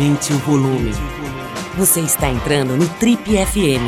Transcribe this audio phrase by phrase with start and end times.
[0.00, 0.92] Aumente o volume.
[1.76, 3.84] Você está entrando no Trip FM.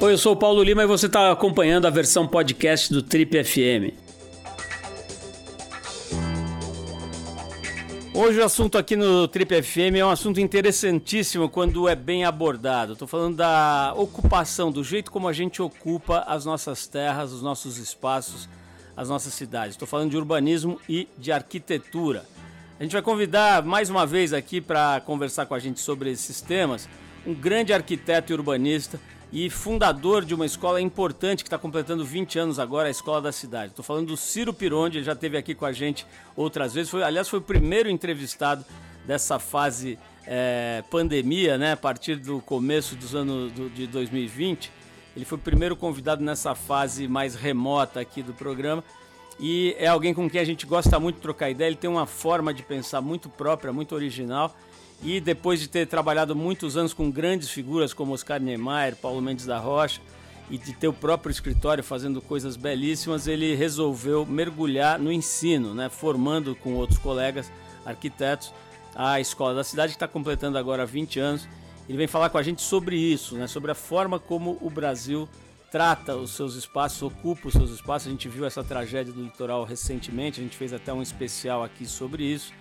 [0.00, 3.44] Oi, eu sou o Paulo Lima e você está acompanhando a versão podcast do Trip
[3.44, 3.94] FM.
[8.12, 12.94] Hoje o assunto aqui no Trip FM é um assunto interessantíssimo quando é bem abordado.
[12.94, 17.78] Estou falando da ocupação, do jeito como a gente ocupa as nossas terras, os nossos
[17.78, 18.48] espaços,
[18.96, 19.74] as nossas cidades.
[19.74, 22.24] Estou falando de urbanismo e de arquitetura.
[22.78, 26.40] A gente vai convidar mais uma vez aqui para conversar com a gente sobre esses
[26.40, 26.88] temas
[27.26, 29.00] um grande arquiteto e urbanista
[29.32, 33.32] e fundador de uma escola importante que está completando 20 anos agora, a Escola da
[33.32, 33.72] Cidade.
[33.72, 36.90] Estou falando do Ciro Pironde, ele já esteve aqui com a gente outras vezes.
[36.90, 38.64] Foi, aliás, foi o primeiro entrevistado
[39.04, 41.72] dessa fase é, pandemia, né?
[41.72, 44.70] A partir do começo dos anos do, de 2020.
[45.16, 48.82] Ele foi o primeiro convidado nessa fase mais remota aqui do programa.
[49.38, 51.68] E é alguém com quem a gente gosta muito de trocar ideia.
[51.68, 54.54] Ele tem uma forma de pensar muito própria, muito original
[55.02, 59.44] e depois de ter trabalhado muitos anos com grandes figuras como Oscar Niemeyer, Paulo Mendes
[59.44, 60.00] da Rocha,
[60.50, 65.88] e de ter o próprio escritório fazendo coisas belíssimas, ele resolveu mergulhar no ensino, né,
[65.88, 67.50] formando com outros colegas
[67.84, 68.52] arquitetos
[68.94, 71.48] a Escola da Cidade, que está completando agora 20 anos.
[71.88, 75.28] Ele vem falar com a gente sobre isso, né, sobre a forma como o Brasil
[75.70, 78.06] trata os seus espaços, ocupa os seus espaços.
[78.06, 81.84] A gente viu essa tragédia do litoral recentemente, a gente fez até um especial aqui
[81.84, 82.52] sobre isso.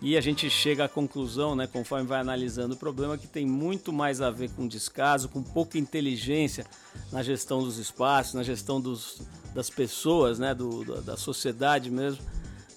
[0.00, 3.92] E a gente chega à conclusão, né, conforme vai analisando o problema, que tem muito
[3.92, 6.66] mais a ver com descaso, com pouca inteligência
[7.10, 9.20] na gestão dos espaços, na gestão dos,
[9.52, 12.24] das pessoas, né, do, da sociedade mesmo,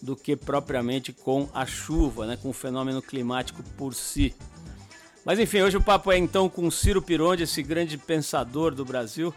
[0.02, 4.34] do que propriamente com a chuva, né, com o fenômeno climático por si.
[5.23, 9.33] Mas enfim, hoje o papo é então com Ciro Pironde, esse grande pensador do Brasil,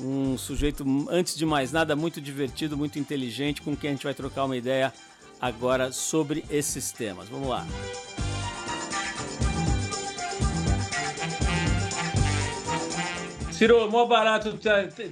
[0.00, 4.14] um sujeito, antes de mais nada, muito divertido, muito inteligente, com quem a gente vai
[4.14, 4.92] trocar uma ideia
[5.40, 7.28] agora sobre esses temas.
[7.28, 7.66] Vamos lá.
[13.50, 14.56] Ciro, mó barato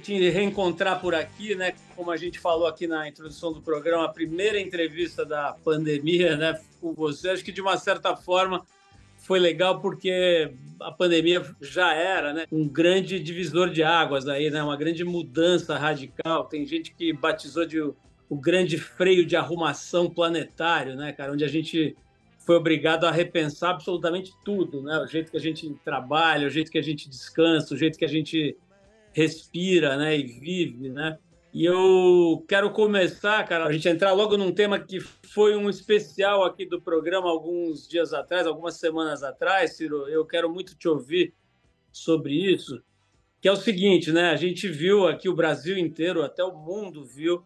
[0.01, 1.73] te reencontrar por aqui, né?
[1.95, 6.59] Como a gente falou aqui na introdução do programa, a primeira entrevista da pandemia, né,
[6.79, 7.29] com você.
[7.29, 8.65] Acho que de uma certa forma
[9.23, 14.61] foi legal porque a pandemia já era, né, um grande divisor de águas aí, né,
[14.61, 16.43] uma grande mudança radical.
[16.45, 17.95] Tem gente que batizou de o
[18.35, 21.95] grande freio de arrumação planetário, né, cara, onde a gente
[22.39, 24.99] foi obrigado a repensar absolutamente tudo, né?
[24.99, 28.03] O jeito que a gente trabalha, o jeito que a gente descansa, o jeito que
[28.03, 28.57] a gente
[29.13, 31.17] respira, né, e vive, né?
[31.53, 36.43] E eu quero começar, cara, a gente entrar logo num tema que foi um especial
[36.43, 40.09] aqui do programa alguns dias atrás, algumas semanas atrás, Ciro.
[40.09, 41.31] Eu quero muito te ouvir
[41.91, 42.81] sobre isso,
[43.39, 44.31] que é o seguinte, né?
[44.31, 47.43] A gente viu aqui o Brasil inteiro, até o mundo viu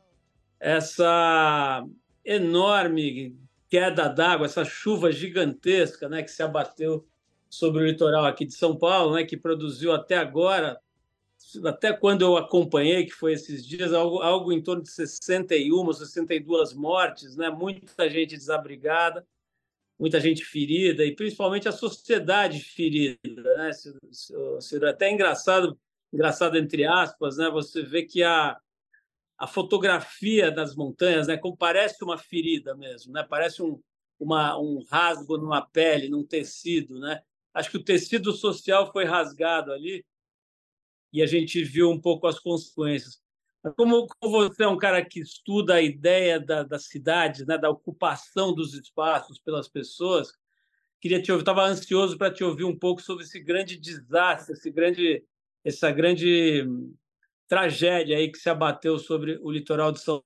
[0.58, 1.86] essa
[2.24, 3.38] enorme
[3.70, 7.06] queda d'água, essa chuva gigantesca né, que se abateu
[7.50, 10.80] sobre o litoral aqui de São Paulo, né, que produziu até agora,
[11.66, 16.74] até quando eu acompanhei, que foi esses dias, algo, algo em torno de 61, 62
[16.74, 19.26] mortes, né, muita gente desabrigada,
[20.00, 23.18] muita gente ferida, e principalmente a sociedade ferida.
[23.58, 23.72] Né,
[24.60, 25.80] Ciro, até engraçado,
[26.12, 28.60] engraçado entre aspas, né, você vê que a
[29.38, 33.24] a fotografia das montanhas, né, como parece uma ferida mesmo, né?
[33.24, 33.80] Parece um,
[34.20, 37.22] uma, um rasgo numa pele, num tecido, né?
[37.54, 40.04] Acho que o tecido social foi rasgado ali
[41.12, 43.20] e a gente viu um pouco as consequências.
[43.76, 47.70] Como, como você é um cara que estuda a ideia da, da cidade, né, da
[47.70, 50.32] ocupação dos espaços pelas pessoas,
[51.02, 54.72] queria te ouvir, estava ansioso para te ouvir um pouco sobre esse grande desastre, esse
[54.72, 55.24] grande,
[55.64, 56.66] essa grande
[57.48, 60.24] tragédia aí que se abateu sobre o litoral de São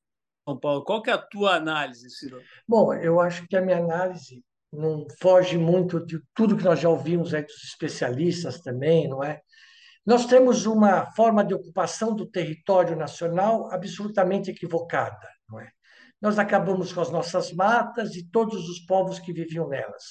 [0.62, 0.84] Paulo.
[0.84, 2.42] Qual que é a tua análise, Ciro?
[2.68, 6.90] Bom, eu acho que a minha análise não foge muito de tudo que nós já
[6.90, 9.42] ouvimos aí dos especialistas também, não é?
[10.06, 15.70] Nós temos uma forma de ocupação do território nacional absolutamente equivocada, não é?
[16.20, 20.04] Nós acabamos com as nossas matas e todos os povos que viviam nelas.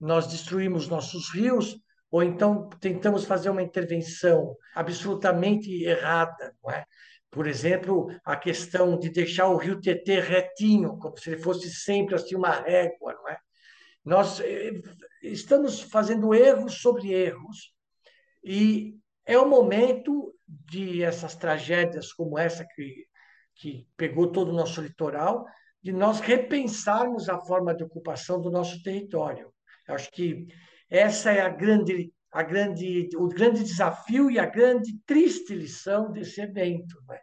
[0.00, 1.76] Nós destruímos nossos rios,
[2.10, 6.84] ou então tentamos fazer uma intervenção absolutamente errada, não é?
[7.30, 12.14] Por exemplo, a questão de deixar o rio Tietê retinho, como se ele fosse sempre
[12.14, 13.38] assim uma régua, não é?
[14.04, 14.72] Nós eh,
[15.22, 17.72] estamos fazendo erros sobre erros
[18.44, 23.06] e é o momento de essas tragédias como essa que,
[23.54, 25.46] que pegou todo o nosso litoral,
[25.82, 29.52] de nós repensarmos a forma de ocupação do nosso território.
[29.86, 30.46] Eu acho que
[30.88, 36.40] essa é a grande, a grande, o grande desafio e a grande triste lição desse
[36.40, 36.96] evento.
[37.08, 37.18] Né?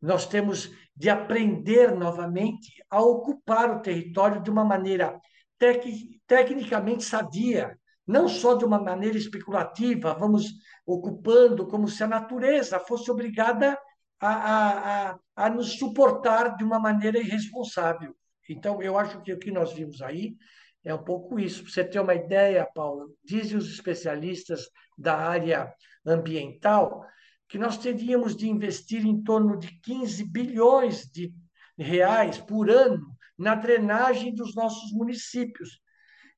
[0.00, 5.18] Nós temos de aprender novamente a ocupar o território de uma maneira
[5.58, 5.84] tec
[6.26, 7.78] tecnicamente sadia,
[8.12, 10.52] não só de uma maneira especulativa, vamos
[10.86, 13.78] ocupando como se a natureza fosse obrigada
[14.20, 18.14] a, a, a, nos suportar de uma maneira irresponsável.
[18.48, 20.36] Então, eu acho que o que nós vimos aí
[20.84, 21.62] é um pouco isso.
[21.62, 25.72] Para você ter uma ideia, Paulo, dizem os especialistas da área
[26.04, 27.04] ambiental
[27.48, 31.34] que nós teríamos de investir em torno de 15 bilhões de
[31.78, 35.80] reais por ano na drenagem dos nossos municípios.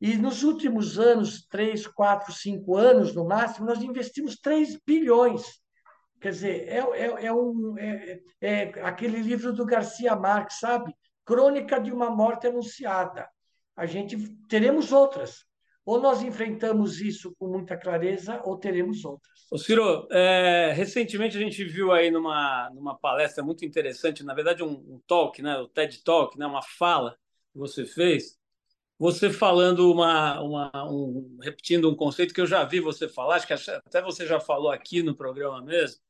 [0.00, 5.42] E nos últimos anos, três, quatro, cinco anos no máximo, nós investimos 3 bilhões.
[6.20, 10.94] Quer dizer, é, é, é, um, é, é aquele livro do Garcia Marques, sabe?
[11.24, 13.28] Crônica de uma morte anunciada.
[13.76, 14.16] A gente
[14.48, 15.44] teremos outras.
[15.86, 19.46] Ou nós enfrentamos isso com muita clareza, ou teremos outras.
[19.50, 24.62] Ô Ciro, é, recentemente a gente viu aí numa, numa palestra muito interessante, na verdade
[24.62, 27.14] um, um, talk, né, o TED Talk, né, uma fala
[27.52, 28.38] que você fez,
[28.98, 33.46] você falando uma, uma um, repetindo um conceito que eu já vi você falar, acho
[33.46, 36.00] que até você já falou aqui no programa mesmo,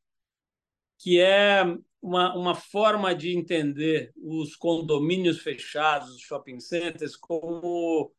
[0.98, 1.64] que é
[2.00, 8.12] uma, uma forma de entender os condomínios fechados, os shopping centers, como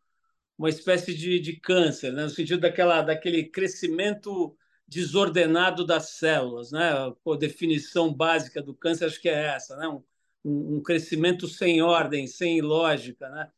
[0.58, 2.24] uma espécie de, de câncer, né?
[2.24, 4.58] no sentido daquela, daquele crescimento
[4.88, 6.72] desordenado das células.
[6.72, 6.92] Né?
[6.92, 9.88] A definição básica do câncer acho que é essa, né?
[9.88, 13.30] um, um crescimento sem ordem, sem lógica.
[13.30, 13.52] Né?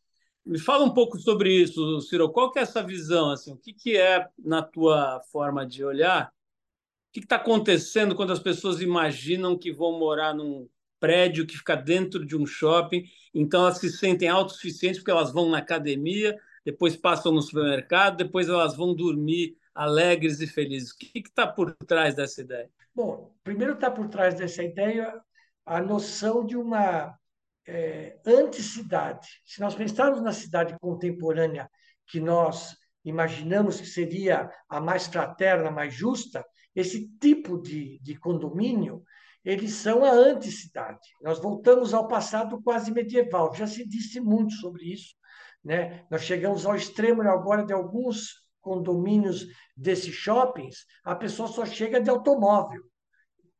[0.47, 2.31] Me fala um pouco sobre isso, Ciro.
[2.31, 3.31] Qual que é essa visão?
[3.31, 3.51] Assim?
[3.51, 8.39] O que, que é, na tua forma de olhar, o que está acontecendo quando as
[8.39, 10.69] pessoas imaginam que vão morar num
[11.01, 13.03] prédio que fica dentro de um shopping,
[13.33, 16.33] então elas se sentem autossuficientes porque elas vão na academia,
[16.63, 20.91] depois passam no supermercado, depois elas vão dormir alegres e felizes.
[20.91, 22.69] O que está por trás dessa ideia?
[22.95, 25.21] Bom, primeiro está por trás dessa ideia
[25.65, 27.19] a noção de uma
[27.67, 29.27] é, anticidade.
[29.45, 31.69] Se nós pensarmos na cidade contemporânea
[32.07, 39.03] que nós imaginamos que seria a mais fraterna, mais justa, esse tipo de, de condomínio,
[39.43, 41.07] eles são a anticidade.
[41.21, 45.15] Nós voltamos ao passado quase medieval, já se disse muito sobre isso,
[45.63, 46.05] né?
[46.09, 52.09] Nós chegamos ao extremo agora de alguns condomínios desses shoppings, a pessoa só chega de
[52.09, 52.83] automóvel.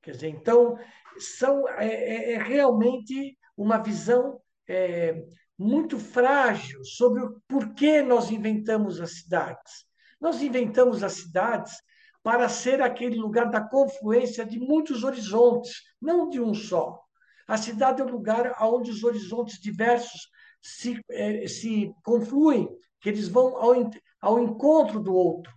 [0.01, 0.77] Quer dizer, então,
[1.17, 4.39] são, é, é, é realmente uma visão
[4.69, 5.25] é,
[5.57, 9.85] muito frágil sobre o porquê nós inventamos as cidades.
[10.21, 11.75] Nós inventamos as cidades
[12.21, 17.01] para ser aquele lugar da confluência de muitos horizontes, não de um só.
[17.47, 20.29] A cidade é um lugar onde os horizontes diversos
[20.61, 22.67] se, é, se confluem,
[22.99, 23.73] que eles vão ao,
[24.19, 25.53] ao encontro do outro,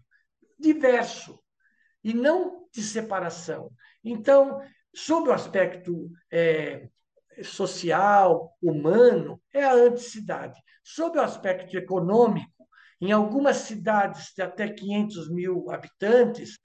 [0.58, 1.38] diverso,
[2.04, 3.70] e não de separação.
[4.04, 4.62] Então,
[4.94, 6.88] sob o aspecto é,
[7.42, 10.58] social, humano, é a anticidade.
[10.82, 12.66] Sob o aspecto econômico,
[13.00, 16.58] em algumas cidades de até 500 mil habitantes,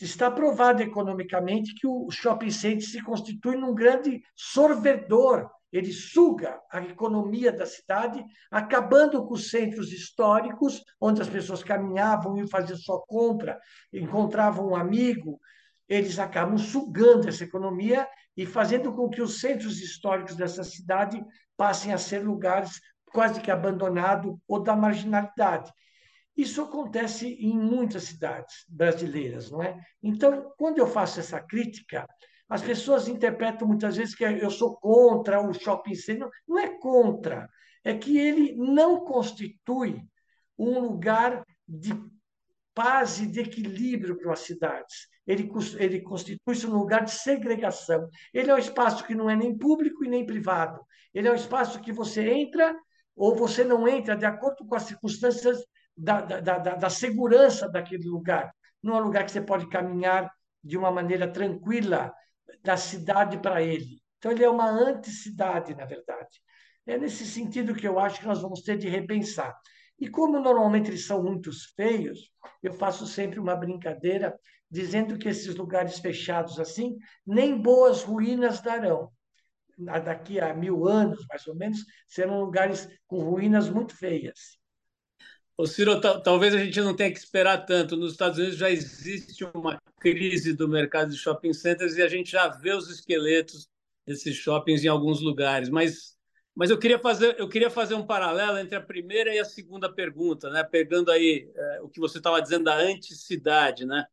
[0.00, 6.80] está provado economicamente que o shopping center se constitui num grande sorvedor ele suga a
[6.80, 13.00] economia da cidade, acabando com os centros históricos, onde as pessoas caminhavam e faziam sua
[13.02, 13.60] compra,
[13.92, 15.38] encontravam um amigo.
[15.86, 21.20] Eles acabam sugando essa economia e fazendo com que os centros históricos dessa cidade
[21.56, 22.80] passem a ser lugares
[23.12, 25.72] quase que abandonados ou da marginalidade.
[26.36, 29.76] Isso acontece em muitas cidades brasileiras, não é?
[30.00, 32.06] Então, quando eu faço essa crítica,
[32.48, 36.28] as pessoas interpretam muitas vezes que eu sou contra o shopping center.
[36.46, 37.48] Não é contra,
[37.82, 40.00] é que ele não constitui
[40.56, 41.92] um lugar de
[42.78, 45.08] paz e de equilíbrio para as cidades.
[45.26, 48.08] Ele, ele constitui-se um lugar de segregação.
[48.32, 50.80] Ele é um espaço que não é nem público e nem privado.
[51.12, 52.72] Ele é um espaço que você entra
[53.16, 55.58] ou você não entra de acordo com as circunstâncias
[55.96, 58.54] da, da, da, da segurança daquele lugar.
[58.80, 60.30] Não é um lugar que você pode caminhar
[60.62, 62.14] de uma maneira tranquila,
[62.62, 64.00] da cidade para ele.
[64.18, 66.40] Então, ele é uma anticidade, na verdade.
[66.86, 69.52] É nesse sentido que eu acho que nós vamos ter de repensar.
[69.98, 72.30] E como normalmente eles são muito feios,
[72.62, 74.38] eu faço sempre uma brincadeira
[74.70, 79.10] dizendo que esses lugares fechados assim, nem boas ruínas darão.
[79.76, 84.58] Daqui a mil anos, mais ou menos, serão lugares com ruínas muito feias.
[85.56, 87.96] Ô Ciro, talvez a gente não tenha que esperar tanto.
[87.96, 92.30] Nos Estados Unidos já existe uma crise do mercado de shopping centers e a gente
[92.30, 93.68] já vê os esqueletos
[94.06, 95.68] desses shoppings em alguns lugares.
[95.68, 96.16] Mas,
[96.58, 99.88] mas eu, queria fazer, eu queria fazer um paralelo entre a primeira e a segunda
[99.88, 100.64] pergunta, né?
[100.64, 103.86] pegando aí é, o que você estava dizendo da anticidade.
[103.86, 104.04] Né?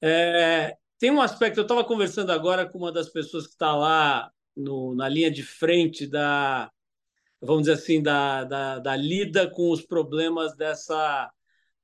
[0.00, 4.32] É, tem um aspecto, eu estava conversando agora com uma das pessoas que está lá
[4.56, 6.72] no, na linha de frente da,
[7.38, 11.30] vamos dizer assim, da, da, da lida com os problemas dessa,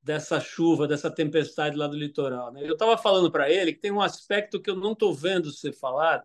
[0.03, 2.51] dessa chuva, dessa tempestade lá do litoral.
[2.55, 2.63] Né?
[2.65, 5.75] Eu estava falando para ele que tem um aspecto que eu não estou vendo ser
[5.75, 6.25] falado.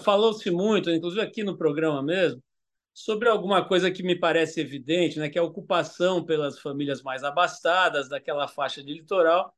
[0.00, 2.42] Falou-se muito, inclusive aqui no programa mesmo,
[2.96, 7.22] sobre alguma coisa que me parece evidente, né, que é a ocupação pelas famílias mais
[7.22, 9.54] abastadas daquela faixa de litoral.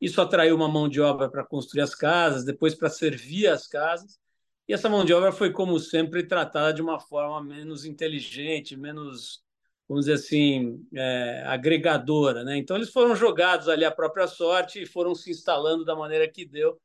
[0.00, 4.20] Isso atraiu uma mão de obra para construir as casas, depois para servir as casas.
[4.68, 9.42] E essa mão de obra foi, como sempre, tratada de uma forma menos inteligente, menos,
[9.88, 12.44] vamos dizer assim, é, agregadora.
[12.44, 12.56] Né?
[12.56, 16.44] Então, eles foram jogados ali à própria sorte e foram se instalando da maneira que
[16.44, 16.80] deu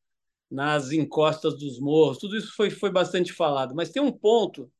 [0.50, 2.17] nas encostas dos morros.
[2.17, 3.75] Tudo isso foi, foi bastante falado.
[3.75, 4.72] Mas tem um ponto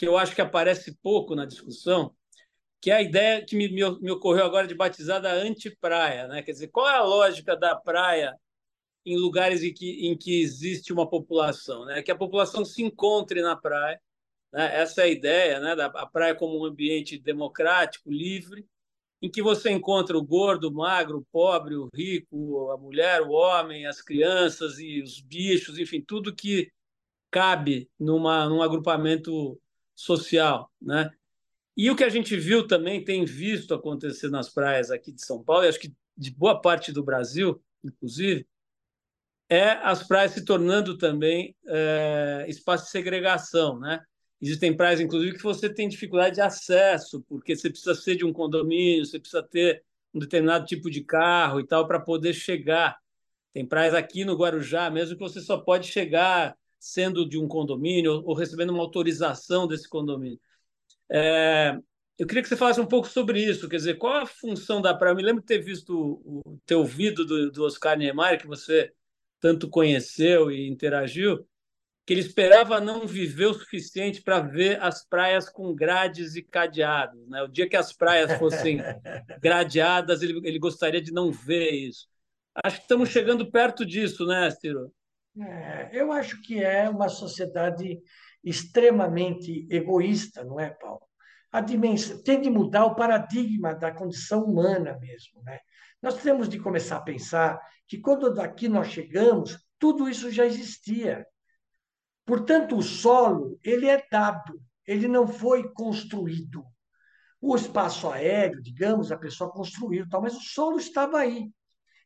[0.00, 2.16] que eu acho que aparece pouco na discussão,
[2.80, 6.26] que é a ideia que me, me, me ocorreu agora de batizar da antipraia.
[6.26, 6.42] Né?
[6.42, 8.34] Quer dizer, qual é a lógica da praia
[9.04, 12.02] em lugares em que, em que existe uma população, né?
[12.02, 14.00] que a população se encontre na praia.
[14.50, 14.74] Né?
[14.80, 15.76] Essa é a ideia, né?
[15.76, 18.66] da praia como um ambiente democrático, livre,
[19.20, 23.32] em que você encontra o gordo, o magro, o pobre, o rico, a mulher, o
[23.32, 26.72] homem, as crianças e os bichos, enfim, tudo que
[27.30, 29.60] cabe numa, num agrupamento
[30.00, 30.70] social.
[30.80, 31.10] Né?
[31.76, 35.42] E o que a gente viu também, tem visto acontecer nas praias aqui de São
[35.42, 38.46] Paulo, e acho que de boa parte do Brasil, inclusive,
[39.48, 44.00] é as praias se tornando também é, espaço de segregação, né?
[44.40, 48.32] Existem praias, inclusive, que você tem dificuldade de acesso, porque você precisa ser de um
[48.32, 52.98] condomínio, você precisa ter um determinado tipo de carro e tal para poder chegar.
[53.52, 58.22] Tem praias aqui no Guarujá mesmo que você só pode chegar sendo de um condomínio
[58.24, 60.40] ou recebendo uma autorização desse condomínio.
[61.10, 61.78] É,
[62.18, 64.94] eu queria que você falasse um pouco sobre isso, quer dizer, qual a função da
[64.94, 65.12] praia?
[65.12, 68.92] Eu me lembro de ter visto o, ter ouvido do, do Oscar Niemeyer, que você
[69.40, 71.46] tanto conheceu e interagiu,
[72.06, 77.26] que ele esperava não viver o suficiente para ver as praias com grades e cadeados.
[77.28, 77.42] Né?
[77.42, 78.78] O dia que as praias fossem
[79.40, 82.08] gradeadas, ele, ele gostaria de não ver isso.
[82.64, 84.92] Acho que estamos chegando perto disso, né, Ciro?
[85.38, 88.00] É, eu acho que é uma sociedade
[88.42, 91.02] extremamente egoísta, não é, Paulo?
[91.52, 95.58] A dimensão tem de mudar o paradigma da condição humana mesmo, né?
[96.02, 101.26] Nós temos de começar a pensar que quando daqui nós chegamos, tudo isso já existia.
[102.24, 106.64] Portanto, o solo, ele é dado, ele não foi construído.
[107.40, 111.50] O espaço aéreo, digamos, a pessoa construiu, tal, mas o solo estava aí.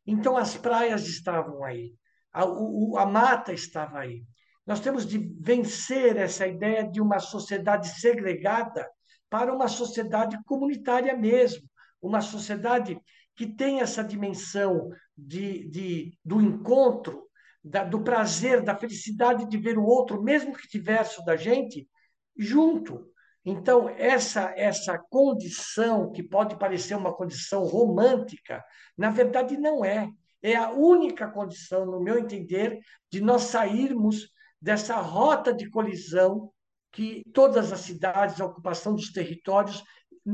[0.07, 1.95] Então, as praias estavam aí,
[2.35, 4.25] a, o, a mata estava aí.
[4.67, 8.91] Nós temos de vencer essa ideia de uma sociedade segregada
[9.31, 11.69] para uma sociedade comunitária mesmo,
[12.03, 12.99] uma sociedade
[13.37, 17.25] que tem essa dimensão de, de, do encontro,
[17.62, 21.88] da, do prazer, da felicidade de ver o outro, mesmo que diverso da gente,
[22.37, 23.11] junto.
[23.45, 28.62] Então, essa, essa condição, que pode parecer uma condição romântica,
[28.97, 30.09] na verdade não é.
[30.45, 32.79] É a única condição, no meu entender,
[33.11, 34.29] de nós sairmos
[34.61, 36.53] dessa rota de colisão
[36.93, 39.83] que todas as cidades, a ocupação dos territórios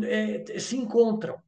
[0.03, 1.39] é, se encontram.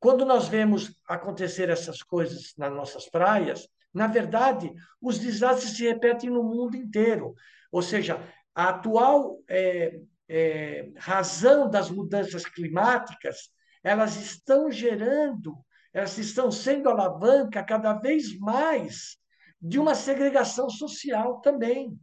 [0.00, 6.28] Quando nós vemos acontecer essas coisas nas nossas praias, na verdade, os desastres se repetem
[6.28, 7.36] no mundo inteiro.
[7.70, 8.20] Ou seja,
[8.52, 13.48] a atual é, é, razão das mudanças climáticas,
[13.80, 15.56] elas estão gerando,
[15.98, 19.16] elas estão sendo alavanca cada vez mais
[19.60, 21.98] de uma segregação social também.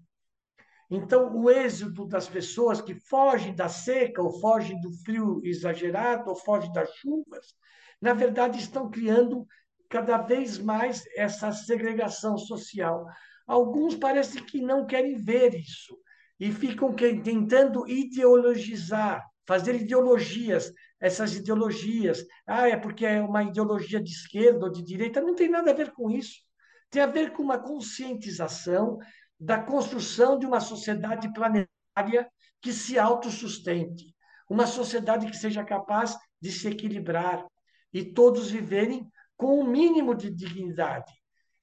[0.92, 6.36] Então, o êxodo das pessoas que fogem da seca, ou fogem do frio exagerado, ou
[6.36, 7.56] fogem das chuvas,
[8.02, 9.48] na verdade, estão criando
[9.90, 13.06] cada vez mais essa segregação social.
[13.48, 15.98] Alguns parecem que não querem ver isso
[16.38, 22.26] e ficam tentando ideologizar, fazer ideologias, essas ideologias.
[22.46, 25.22] Ah, é porque é uma ideologia de esquerda ou de direita.
[25.22, 26.42] Não tem nada a ver com isso.
[26.90, 28.98] Tem a ver com uma conscientização
[29.40, 32.30] da construção de uma sociedade planetária
[32.62, 34.16] que se autossustente,
[34.50, 37.46] uma sociedade que seja capaz de se equilibrar,
[37.94, 41.12] e todos viverem com o um mínimo de dignidade.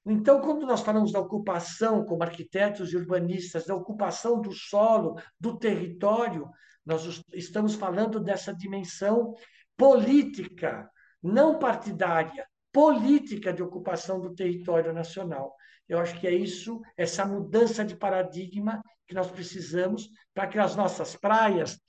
[0.05, 5.57] Então, quando nós falamos da ocupação, como arquitetos e urbanistas, da ocupação do solo, do
[5.57, 6.49] território,
[6.85, 9.33] nós estamos falando dessa dimensão
[9.77, 10.89] política,
[11.21, 15.55] não partidária, política de ocupação do território nacional.
[15.87, 20.75] Eu acho que é isso, essa mudança de paradigma que nós precisamos para que as
[20.75, 21.79] nossas praias,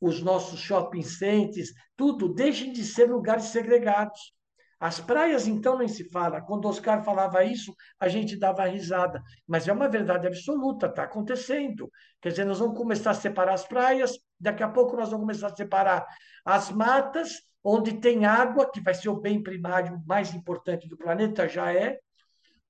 [0.00, 4.32] os nossos shopping centers, tudo, deixem de ser lugares segregados.
[4.80, 6.40] As praias, então, nem se fala.
[6.40, 9.20] Quando Oscar falava isso, a gente dava risada.
[9.44, 11.90] Mas é uma verdade absoluta, está acontecendo.
[12.22, 15.48] Quer dizer, nós vamos começar a separar as praias, daqui a pouco nós vamos começar
[15.48, 16.06] a separar
[16.44, 21.48] as matas, onde tem água, que vai ser o bem primário mais importante do planeta,
[21.48, 21.98] já é,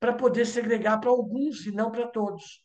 [0.00, 2.64] para poder segregar para alguns e não para todos.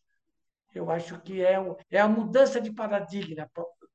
[0.74, 1.58] Eu acho que é,
[1.92, 3.50] é a mudança de paradigma,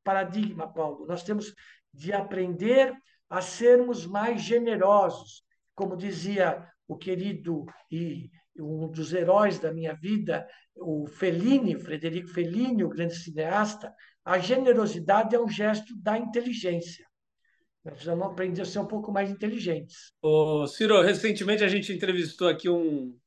[0.05, 1.07] paradigma, Paulo.
[1.07, 1.53] Nós temos
[1.93, 2.95] de aprender
[3.29, 5.43] a sermos mais generosos.
[5.75, 12.85] Como dizia o querido e um dos heróis da minha vida, o Fellini, Frederico Fellini,
[12.85, 13.95] o grande cineasta,
[14.29, 17.07] a generosidade é um gesto da inteligência.
[17.83, 20.13] Nós precisamos aprender a ser um pouco mais inteligentes.
[20.21, 23.19] Ô, Ciro, recentemente a gente entrevistou aqui um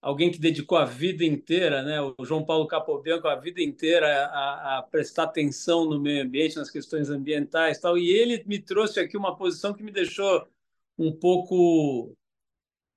[0.00, 4.78] alguém que dedicou a vida inteira, né, o João Paulo Capobianco, a vida inteira a,
[4.78, 7.96] a, prestar atenção no meio ambiente, nas questões ambientais, tal.
[7.98, 10.48] E ele me trouxe aqui uma posição que me deixou
[10.98, 12.16] um pouco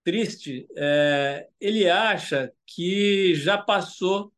[0.06, 0.68] triste.
[0.76, 4.32] É, ele acha que já passou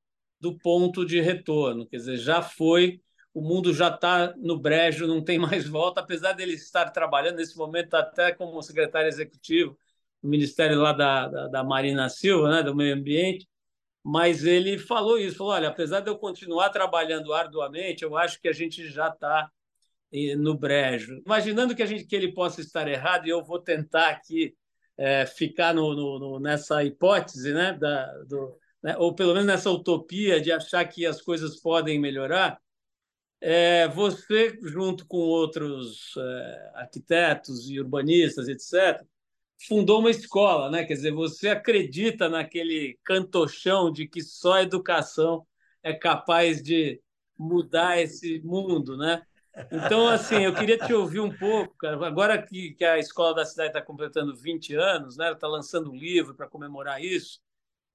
[0.52, 3.02] do ponto de retorno, quer dizer, já foi,
[3.34, 7.58] o mundo já está no brejo, não tem mais volta, apesar dele estar trabalhando nesse
[7.58, 9.78] momento até como secretário executivo
[10.24, 13.48] no Ministério lá da, da, da, Marina Silva, né, do Meio Ambiente,
[14.04, 18.48] mas ele falou isso, falou, olha, apesar de eu continuar trabalhando arduamente, eu acho que
[18.48, 19.52] a gente já está
[20.14, 21.22] eh, no brejo.
[21.26, 24.56] Imaginando que, a gente, que ele possa estar errado, e eu vou tentar aqui
[24.98, 29.70] é, ficar no, no, no, nessa hipótese, né, da, do, né, ou pelo menos nessa
[29.72, 32.60] utopia de achar que as coisas podem melhorar,
[33.40, 39.06] é, você, junto com outros é, arquitetos e urbanistas, etc.,
[39.68, 40.86] fundou uma escola, né?
[40.86, 45.46] Quer dizer, você acredita naquele cantochão de que só a educação
[45.84, 47.02] é capaz de
[47.38, 49.22] mudar esse mundo, né?
[49.72, 52.06] Então, assim, eu queria te ouvir um pouco, cara.
[52.08, 55.32] Agora que, que a Escola da Cidade está completando 20 anos, né?
[55.32, 57.40] Está lançando um livro para comemorar isso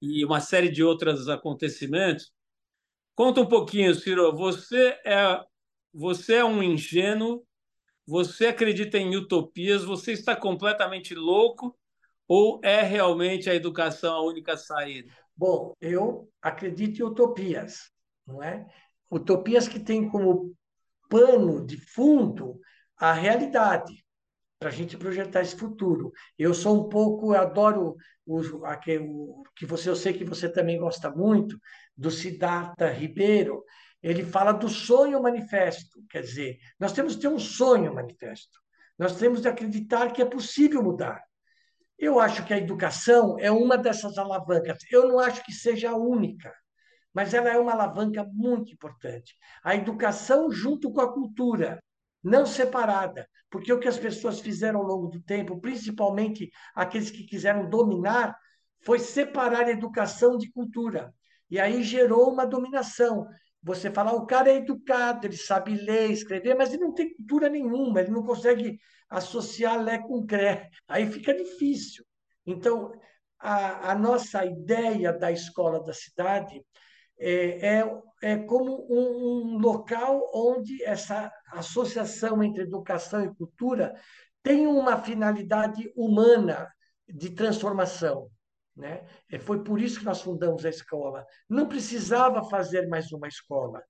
[0.03, 2.33] e uma série de outros acontecimentos.
[3.15, 4.35] Conta um pouquinho, Ciro.
[4.35, 5.41] Você é,
[5.93, 7.45] você é um ingênuo,
[8.05, 11.79] você acredita em utopias, você está completamente louco
[12.27, 15.09] ou é realmente a educação a única saída?
[15.37, 17.89] Bom, eu acredito em utopias,
[18.27, 18.67] não é?
[19.09, 20.53] Utopias que têm como
[21.09, 22.59] pano de fundo
[22.97, 24.02] a realidade
[24.63, 26.13] para a gente projetar esse futuro.
[26.39, 30.47] Eu sou um pouco, eu adoro o, aquele, o que você, eu sei que você
[30.47, 31.59] também gosta muito
[31.97, 33.61] do Siddhartha Ribeiro.
[34.01, 38.57] Ele fala do sonho manifesto, quer dizer, nós temos que ter um sonho manifesto.
[38.97, 41.21] Nós temos de acreditar que é possível mudar.
[41.99, 44.77] Eu acho que a educação é uma dessas alavancas.
[44.89, 46.53] Eu não acho que seja a única,
[47.13, 49.35] mas ela é uma alavanca muito importante.
[49.61, 51.83] A educação junto com a cultura,
[52.23, 57.23] não separada, porque o que as pessoas fizeram ao longo do tempo, principalmente aqueles que
[57.23, 58.35] quiseram dominar,
[58.83, 61.13] foi separar educação de cultura.
[61.49, 63.27] E aí gerou uma dominação.
[63.61, 67.13] Você fala, ah, o cara é educado, ele sabe ler, escrever, mas ele não tem
[67.13, 68.77] cultura nenhuma, ele não consegue
[69.09, 70.69] associar lé com cré.
[70.87, 72.03] Aí fica difícil.
[72.45, 72.91] Então,
[73.39, 76.61] a, a nossa ideia da escola da cidade
[77.19, 83.93] é, é, é como um, um local onde essa associação entre educação e cultura
[84.41, 86.69] tem uma finalidade humana
[87.07, 88.29] de transformação.
[88.75, 89.05] Né?
[89.41, 91.25] Foi por isso que nós fundamos a escola.
[91.49, 93.81] Não precisava fazer mais uma escola.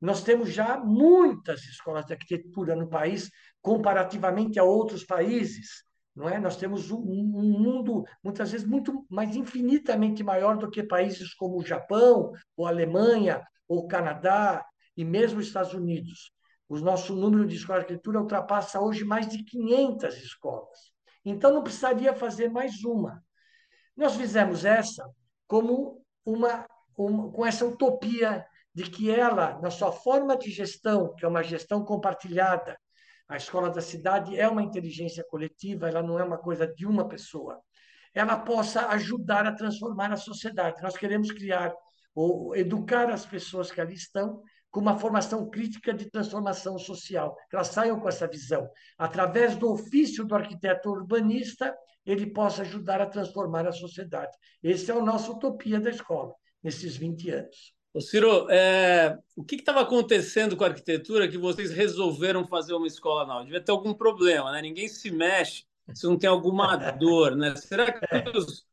[0.00, 5.87] Nós temos já muitas escolas de arquitetura no país, comparativamente a outros países
[6.18, 6.40] não é?
[6.40, 11.56] Nós temos um, um mundo muitas vezes muito mais infinitamente maior do que países como
[11.56, 16.32] o Japão, ou Alemanha, ou Canadá e mesmo os Estados Unidos.
[16.68, 20.92] O nosso número de escolas de arquitetura ultrapassa hoje mais de 500 escolas.
[21.24, 23.22] Então não precisaria fazer mais uma.
[23.96, 25.08] Nós fizemos essa
[25.46, 31.24] como uma, uma com essa utopia de que ela, na sua forma de gestão, que
[31.24, 32.76] é uma gestão compartilhada,
[33.28, 37.06] a escola da cidade é uma inteligência coletiva, ela não é uma coisa de uma
[37.06, 37.60] pessoa.
[38.14, 40.82] Ela possa ajudar a transformar a sociedade.
[40.82, 41.74] Nós queremos criar
[42.14, 47.36] ou educar as pessoas que ali estão com uma formação crítica de transformação social.
[47.48, 48.68] Que elas saiam com essa visão.
[48.96, 54.34] Através do ofício do arquiteto urbanista, ele possa ajudar a transformar a sociedade.
[54.62, 57.77] Esse é o nosso utopia da escola, nesses 20 anos.
[57.92, 62.86] Ô Ciro, é, o que estava acontecendo com a arquitetura que vocês resolveram fazer uma
[62.86, 63.44] escola nova?
[63.44, 64.60] Devia ter algum problema, né?
[64.60, 67.56] Ninguém se mexe se não tem alguma dor, né?
[67.56, 68.24] Será que é.
[68.36, 68.66] os,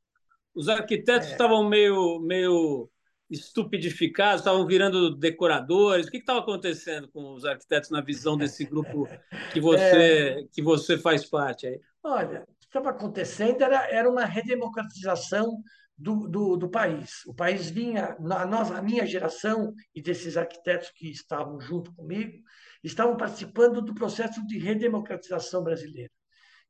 [0.54, 1.32] os arquitetos é.
[1.32, 2.90] estavam meio, meio
[3.30, 6.08] estupidificados, estavam virando decoradores?
[6.08, 9.08] O que estava acontecendo com os arquitetos na visão desse grupo
[9.54, 10.44] que você, é.
[10.52, 11.80] que você faz parte aí?
[12.04, 15.64] Olha, estava acontecendo era, era uma redemocratização
[15.98, 17.26] do, do, do, país.
[17.26, 22.38] O país vinha, a, nossa, a minha geração e desses arquitetos que estavam junto comigo,
[22.84, 26.12] estavam participando do processo de redemocratização brasileira.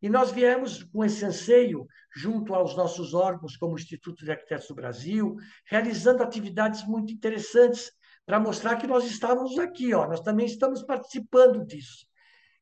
[0.01, 4.67] E nós viemos com esse anseio, junto aos nossos órgãos, como o Instituto de Arquitetos
[4.67, 5.35] do Brasil,
[5.65, 7.91] realizando atividades muito interessantes
[8.25, 12.05] para mostrar que nós estávamos aqui, ó, nós também estamos participando disso.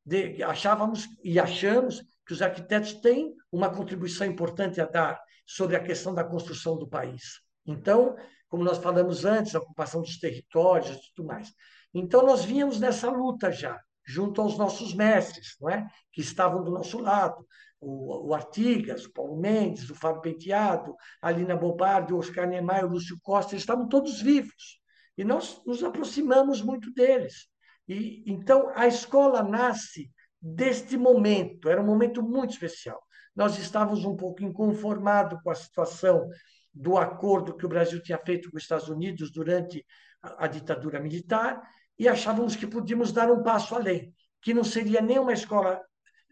[0.05, 5.83] De, achávamos e achamos que os arquitetos têm uma contribuição importante a dar sobre a
[5.83, 7.41] questão da construção do país.
[7.65, 8.15] Então,
[8.49, 11.51] como nós falamos antes, a ocupação dos territórios e tudo mais.
[11.93, 15.87] Então, nós vínhamos nessa luta já, junto aos nossos mestres, não é?
[16.11, 17.45] que estavam do nosso lado.
[17.79, 22.85] O, o Artigas, o Paulo Mendes, o Fábio Penteado, a Lina Bobardi, o Oscar Niemeyer,
[22.85, 24.79] o Lúcio Costa, eles estavam todos vivos.
[25.17, 27.47] E nós nos aproximamos muito deles.
[27.87, 33.01] E Então, a escola nasce deste momento, era um momento muito especial.
[33.35, 36.29] Nós estávamos um pouco inconformados com a situação
[36.73, 39.85] do acordo que o Brasil tinha feito com os Estados Unidos durante
[40.21, 41.61] a, ditadura militar
[41.97, 45.81] e achávamos que podíamos dar um passo além, que não seria nem uma escola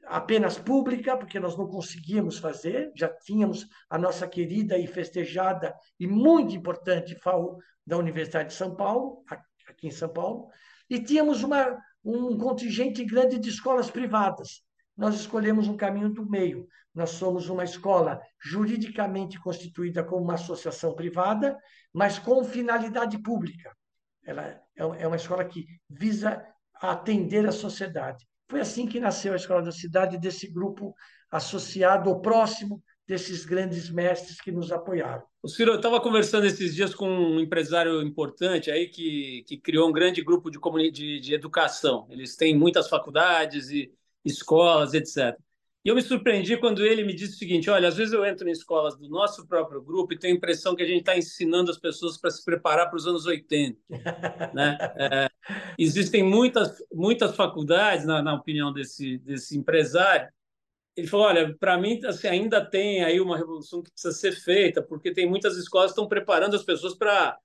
[0.08, 6.08] apenas pública, porque nós não conseguíamos fazer, já tínhamos a nossa querida e festejada e
[6.08, 9.24] muito importante FAU da Universidade de São Paulo,
[9.68, 10.50] aqui em São Paulo,
[10.90, 14.64] e tínhamos uma, um contingente grande de escolas privadas.
[15.02, 16.68] Nós escolhemos um caminho do meio.
[16.94, 21.58] Nós somos uma escola juridicamente constituída como uma associação privada,
[21.92, 23.76] mas com finalidade pública.
[24.24, 28.28] Ela é, é uma escola que visa atender a sociedade.
[28.48, 30.94] Foi assim que nasceu a Escola da Cidade, desse grupo
[31.32, 35.24] associado ou próximo desses grandes mestres que nos apoiaram.
[35.42, 39.90] O Ciro, eu estava conversando esses dias com um empresário importante aí que, que criou
[39.90, 40.60] um grande grupo de,
[40.92, 42.06] de, de educação.
[42.12, 43.92] Eles têm muitas faculdades e
[44.26, 45.38] escolas, etc.
[45.84, 48.48] E eu me surpreendi quando ele me disse o seguinte: olha, às vezes eu entro
[48.48, 51.72] em escolas do nosso próprio grupo e tenho a impressão que a gente está ensinando
[51.72, 53.80] as pessoas para se preparar para os anos 80.
[54.54, 54.78] né?
[54.96, 55.30] É,
[55.78, 60.30] existem muitas, muitas faculdades, na, na, opinião desse, desse empresário.
[60.96, 64.84] Ele falou: olha, para mim assim, ainda tem aí uma revolução que precisa ser feita,
[64.84, 67.36] porque tem muitas escolas que estão preparando as pessoas para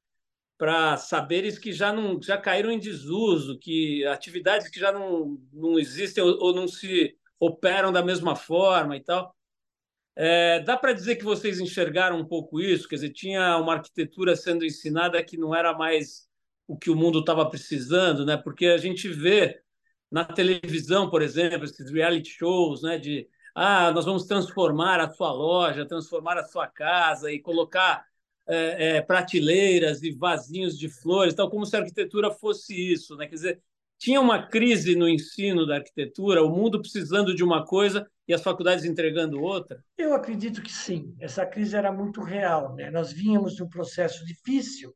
[0.59, 5.79] para saberes que já não já caíram em desuso, que atividades que já não, não
[5.79, 9.35] existem ou, ou não se operam da mesma forma e tal.
[10.15, 12.89] É, dá para dizer que vocês enxergaram um pouco isso?
[12.89, 16.27] Quer dizer, tinha uma arquitetura sendo ensinada que não era mais
[16.67, 18.37] o que o mundo estava precisando, né?
[18.37, 19.61] Porque a gente vê
[20.11, 22.99] na televisão, por exemplo, esses reality shows, né?
[22.99, 28.07] De ah, nós vamos transformar a sua loja, transformar a sua casa e colocar
[28.49, 33.27] é, é, prateleiras e vasinhos de flores, tal como se a arquitetura fosse isso, né?
[33.27, 33.63] Quer dizer,
[33.99, 38.43] tinha uma crise no ensino da arquitetura, o mundo precisando de uma coisa e as
[38.43, 39.83] faculdades entregando outra?
[39.97, 41.15] Eu acredito que sim.
[41.19, 42.75] Essa crise era muito real.
[42.75, 42.91] Né?
[42.91, 44.95] Nós vínhamos de um processo difícil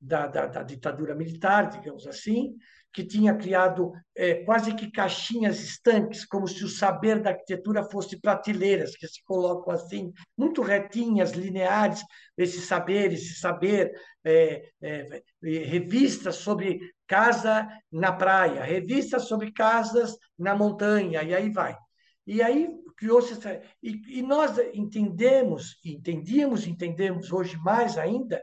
[0.00, 2.54] da, da, da ditadura militar, digamos assim,
[2.96, 8.18] que tinha criado é, quase que caixinhas estanques, como se o saber da arquitetura fosse
[8.18, 12.02] prateleiras, que se colocam assim, muito retinhas, lineares,
[12.38, 13.92] esse saber, esse saber,
[14.24, 21.76] é, é, revistas sobre casa na praia, revistas sobre casas na montanha, e aí vai.
[22.26, 23.60] E aí criou-se essa...
[23.82, 28.42] E, e nós entendemos, entendíamos, entendemos hoje mais ainda,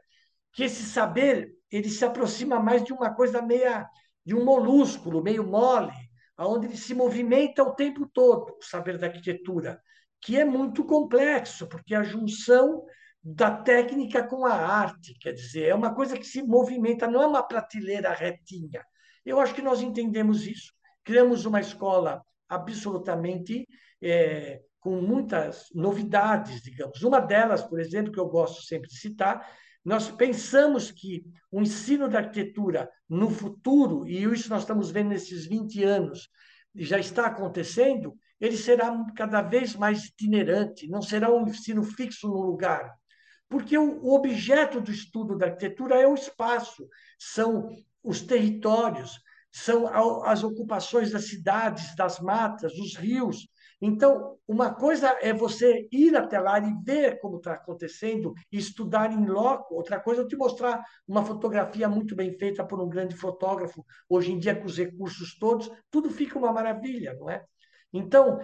[0.53, 3.89] que esse saber ele se aproxima mais de uma coisa meia
[4.25, 5.93] de um molúsculo meio mole,
[6.38, 9.81] aonde ele se movimenta o tempo todo, o saber da arquitetura,
[10.21, 12.83] que é muito complexo, porque é a junção
[13.23, 17.27] da técnica com a arte, quer dizer, é uma coisa que se movimenta, não é
[17.27, 18.83] uma prateleira retinha.
[19.25, 20.73] Eu acho que nós entendemos isso.
[21.03, 23.65] Criamos uma escola absolutamente
[24.01, 27.01] é, com muitas novidades, digamos.
[27.01, 29.49] Uma delas, por exemplo, que eu gosto sempre de citar,
[29.84, 35.46] nós pensamos que o ensino da arquitetura no futuro, e isso nós estamos vendo nesses
[35.46, 36.30] 20 anos,
[36.76, 42.41] já está acontecendo, ele será cada vez mais itinerante, não será um ensino fixo no
[42.41, 42.93] lugar.
[43.48, 46.88] Porque o objeto do estudo da arquitetura é o espaço,
[47.19, 47.69] são
[48.04, 49.19] os territórios,
[49.52, 49.88] são
[50.26, 53.48] as ocupações das cidades, das matas, dos rios.
[53.86, 59.12] Então, uma coisa é você ir até lá e ver como está acontecendo e estudar
[59.12, 59.76] em loco.
[59.76, 63.86] Outra coisa é te mostrar uma fotografia muito bem feita por um grande fotógrafo.
[64.08, 67.43] Hoje em dia, com os recursos todos, tudo fica uma maravilha, não é?
[67.91, 68.39] Então,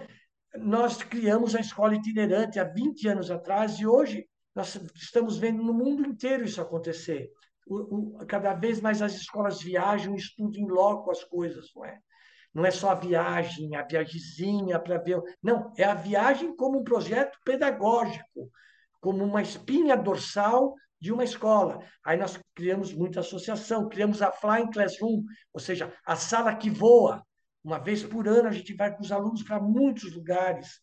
[0.58, 5.72] nós criamos a escola itinerante há 20 anos atrás e hoje nós estamos vendo no
[5.72, 7.30] mundo inteiro isso acontecer.
[7.66, 11.98] O, o, cada vez mais as escolas viajam, estudam em loco as coisas, não é?
[12.52, 15.20] Não é só a viagem, a viagemzinha para ver.
[15.42, 18.50] Não, é a viagem como um projeto pedagógico,
[19.00, 21.78] como uma espinha dorsal de uma escola.
[22.04, 27.24] Aí nós criamos muita associação, criamos a Flying Classroom, ou seja, a sala que voa.
[27.62, 30.80] Uma vez por ano a gente vai com os alunos para muitos lugares.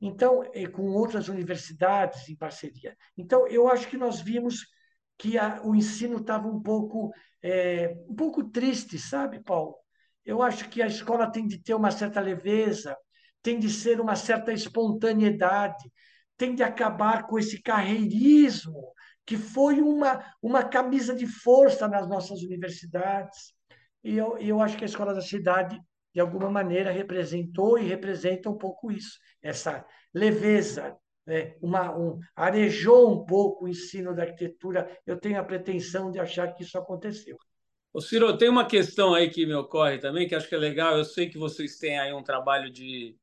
[0.00, 2.96] Então, com outras universidades em parceria.
[3.16, 4.66] Então, eu acho que nós vimos
[5.16, 9.76] que a, o ensino estava um pouco é, um pouco triste, sabe, Paulo?
[10.24, 12.96] Eu acho que a escola tem de ter uma certa leveza,
[13.42, 15.90] tem de ser uma certa espontaneidade,
[16.36, 18.92] tem de acabar com esse carreirismo
[19.24, 23.54] que foi uma, uma camisa de força nas nossas universidades.
[24.02, 25.80] E eu, eu acho que a Escola da Cidade,
[26.12, 31.54] de alguma maneira, representou e representa um pouco isso, essa leveza, né?
[31.62, 34.90] uma, um, arejou um pouco o ensino da arquitetura.
[35.06, 37.36] Eu tenho a pretensão de achar que isso aconteceu.
[37.92, 40.96] O Ciro, tem uma questão aí que me ocorre também, que acho que é legal.
[40.96, 43.14] Eu sei que vocês têm aí um trabalho de,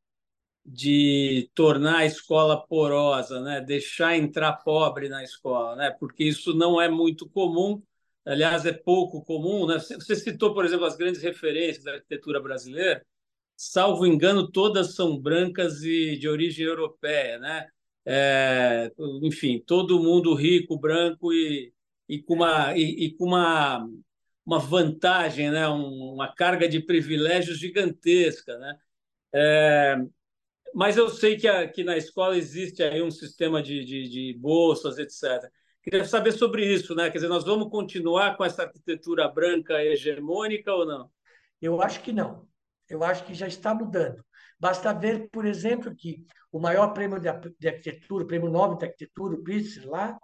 [0.65, 3.62] de tornar a escola porosa, né?
[3.62, 5.91] deixar entrar pobre na escola, né?
[5.99, 7.82] porque isso não é muito comum,
[8.25, 9.65] aliás, é pouco comum.
[9.65, 9.79] Né?
[9.79, 13.03] Você citou, por exemplo, as grandes referências da arquitetura brasileira,
[13.58, 17.39] salvo engano, todas são brancas e de origem europeia.
[17.39, 17.67] Né?
[18.05, 18.91] É,
[19.23, 21.73] enfim, todo mundo rico, branco e,
[22.08, 23.88] e com uma, e, e com uma,
[24.49, 25.67] uma vantagem, né?
[25.67, 28.57] uma carga de privilégios gigantesca.
[28.57, 28.77] Né?
[29.31, 29.97] É,
[30.73, 34.97] mas eu sei que, aqui na escola existe aí um sistema de, de, de, bolsas,
[34.97, 35.47] etc.
[35.83, 37.12] Queria saber sobre isso, né?
[37.12, 41.12] Quer dizer, nós vamos continuar com essa arquitetura branca hegemônica ou não?
[41.62, 42.47] Eu acho que não.
[42.89, 44.25] Eu acho que já está mudando.
[44.59, 49.35] Basta ver, por exemplo, que o maior prêmio de arquitetura, o prêmio Nobel de arquitetura,
[49.35, 50.19] o Pritzker, lá,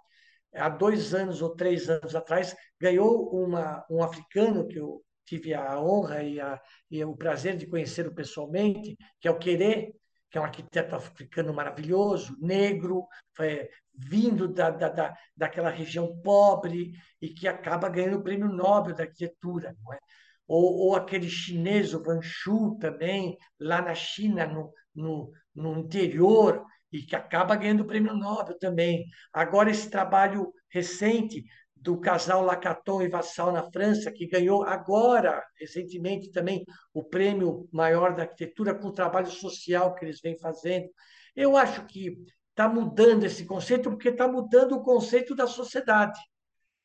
[0.56, 5.80] há dois anos ou três anos atrás, ganhou uma, um africano que eu tive a
[5.80, 9.92] honra e, a, e o prazer de conhecê-lo pessoalmente, que é o Querer,
[10.30, 13.06] que é um arquiteto africano maravilhoso, negro,
[13.40, 18.94] é, vindo da, da, da, daquela região pobre e que acaba ganhando o prêmio Nobel
[18.94, 19.74] da arquitetura.
[19.82, 19.98] Não é?
[20.46, 26.64] ou, ou aquele chinês, o Van Shu também, lá na China, no, no, no interior,
[26.96, 29.06] e que acaba ganhando o prêmio Nobel também.
[29.32, 36.32] Agora, esse trabalho recente do casal Lacaton e Vassal na França, que ganhou agora, recentemente
[36.32, 40.88] também, o prêmio maior da arquitetura com o trabalho social que eles vêm fazendo.
[41.34, 42.16] Eu acho que
[42.50, 46.18] está mudando esse conceito, porque está mudando o conceito da sociedade.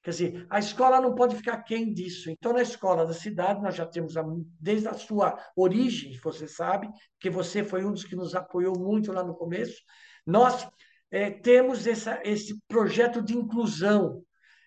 [0.03, 2.29] Quer dizer, a escola não pode ficar quem disso.
[2.31, 4.13] Então, na escola da cidade, nós já temos,
[4.59, 9.11] desde a sua origem, você sabe, que você foi um dos que nos apoiou muito
[9.11, 9.79] lá no começo,
[10.25, 10.67] nós
[11.11, 14.23] é, temos essa, esse projeto de inclusão.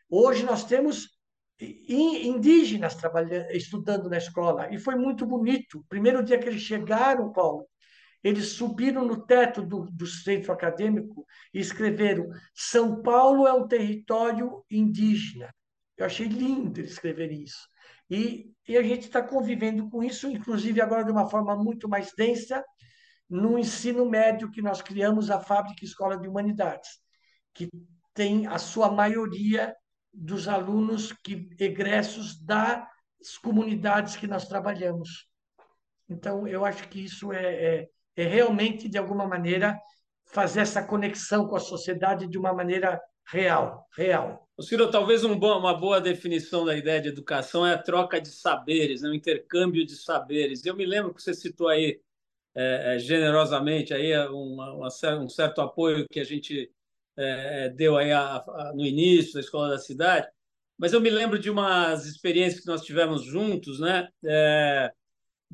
[0.09, 1.09] Hoje nós temos
[1.59, 5.85] indígenas trabalhando, estudando na escola, e foi muito bonito.
[5.88, 7.66] Primeiro dia que eles chegaram, Paulo,
[8.24, 14.64] eles subiram no teto do, do centro acadêmico e escreveram: São Paulo é um território
[14.70, 15.54] indígena.
[15.96, 17.68] Eu achei lindo eles escreverem isso.
[18.10, 22.12] E, e a gente está convivendo com isso, inclusive agora de uma forma muito mais
[22.16, 22.64] densa,
[23.28, 27.00] no ensino médio que nós criamos a Fábrica Escola de Humanidades,
[27.52, 27.68] que
[28.14, 29.74] tem a sua maioria
[30.12, 32.87] dos alunos que egressos das
[33.42, 35.28] comunidades que nós trabalhamos.
[36.08, 39.79] Então, eu acho que isso é, é, é realmente, de alguma maneira,
[40.27, 44.48] fazer essa conexão com a sociedade de uma maneira real, real.
[44.61, 48.29] Ciro, talvez um bom, uma boa definição da ideia de educação é a troca de
[48.29, 49.09] saberes, né?
[49.09, 50.64] o intercâmbio de saberes.
[50.64, 52.00] Eu me lembro que você citou aí
[52.55, 56.70] é, é generosamente aí uma, uma, um certo apoio que a gente
[57.16, 60.29] é, é, deu aí a, a, no início da escola da cidade,
[60.79, 64.09] mas eu me lembro de umas experiências que nós tivemos juntos, né?
[64.24, 64.92] É,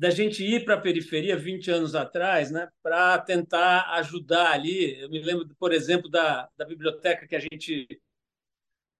[0.01, 4.99] da gente ir para a periferia 20 anos atrás, né, para tentar ajudar ali.
[4.99, 7.87] Eu me lembro, por exemplo, da, da biblioteca que a gente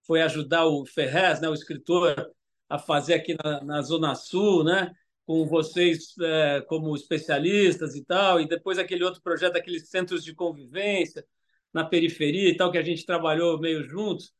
[0.06, 2.32] foi ajudar o Ferrez, né, o escritor,
[2.70, 4.92] a fazer aqui na, na Zona Sul, né,
[5.26, 10.36] com vocês é, como especialistas e tal, e depois aquele outro projeto, aqueles centros de
[10.36, 11.26] convivência
[11.74, 14.32] na periferia e tal, que a gente trabalhou meio juntos.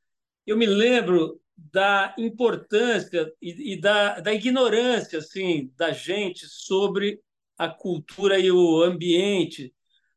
[0.46, 7.22] Eu me lembro da importância e, e da, da ignorância assim da gente sobre
[7.58, 9.74] a cultura e o ambiente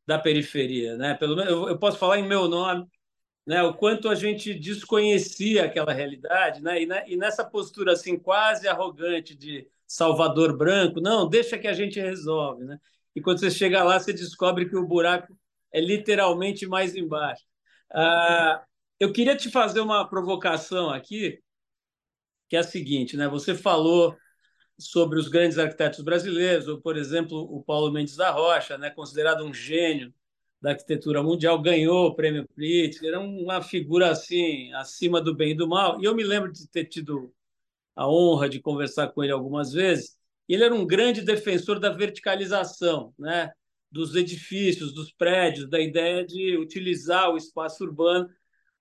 [0.07, 1.15] da periferia, né?
[1.15, 2.87] Pelo eu, eu posso falar em meu nome,
[3.47, 3.63] né?
[3.63, 6.83] O quanto a gente desconhecia aquela realidade, né?
[6.83, 12.01] E, e nessa postura assim quase arrogante de Salvador Branco, não, deixa que a gente
[12.01, 12.79] resolve, né?
[13.15, 15.39] E quando você chega lá, você descobre que o buraco
[15.73, 17.45] é literalmente mais embaixo.
[17.93, 18.65] Ah,
[19.05, 21.39] eu queria te fazer uma provocação aqui,
[22.49, 23.29] que é a seguinte, né?
[23.29, 24.17] Você falou
[24.79, 29.45] sobre os grandes arquitetos brasileiros, ou, por exemplo, o Paulo Mendes da Rocha, né, considerado
[29.45, 30.13] um gênio
[30.61, 35.55] da arquitetura mundial, ganhou o prêmio Pritzker, era uma figura assim, acima do bem e
[35.55, 36.01] do mal.
[36.01, 37.33] E eu me lembro de ter tido
[37.95, 40.17] a honra de conversar com ele algumas vezes.
[40.49, 43.53] Ele era um grande defensor da verticalização, né?
[43.95, 48.29] dos edifícios, dos prédios, da ideia de utilizar o espaço urbano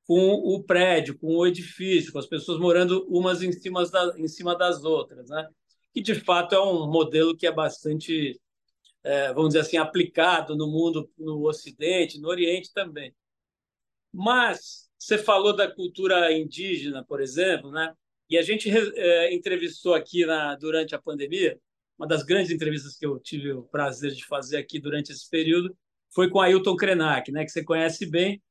[0.05, 4.27] com o prédio, com o edifício, com as pessoas morando umas em cima, da, em
[4.27, 5.29] cima das outras.
[5.29, 5.47] Né?
[5.93, 8.39] que de fato é um modelo que é bastante,
[9.03, 13.13] é, vamos dizer assim, aplicado no mundo, no Ocidente, no Oriente também.
[14.11, 17.93] Mas você falou da cultura indígena, por exemplo, né?
[18.29, 21.59] E a gente é, entrevistou aqui na, durante a pandemia,
[21.97, 25.75] uma das grandes entrevistas que eu tive o prazer de fazer aqui durante esse período
[26.09, 27.45] foi com Ailton Krenak, né?
[27.45, 28.41] Que você conhece bem.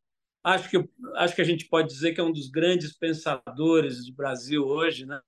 [0.44, 4.12] Acho que acho que a gente pode dizer que é um dos grandes pensadores do
[4.12, 5.20] Brasil hoje, né?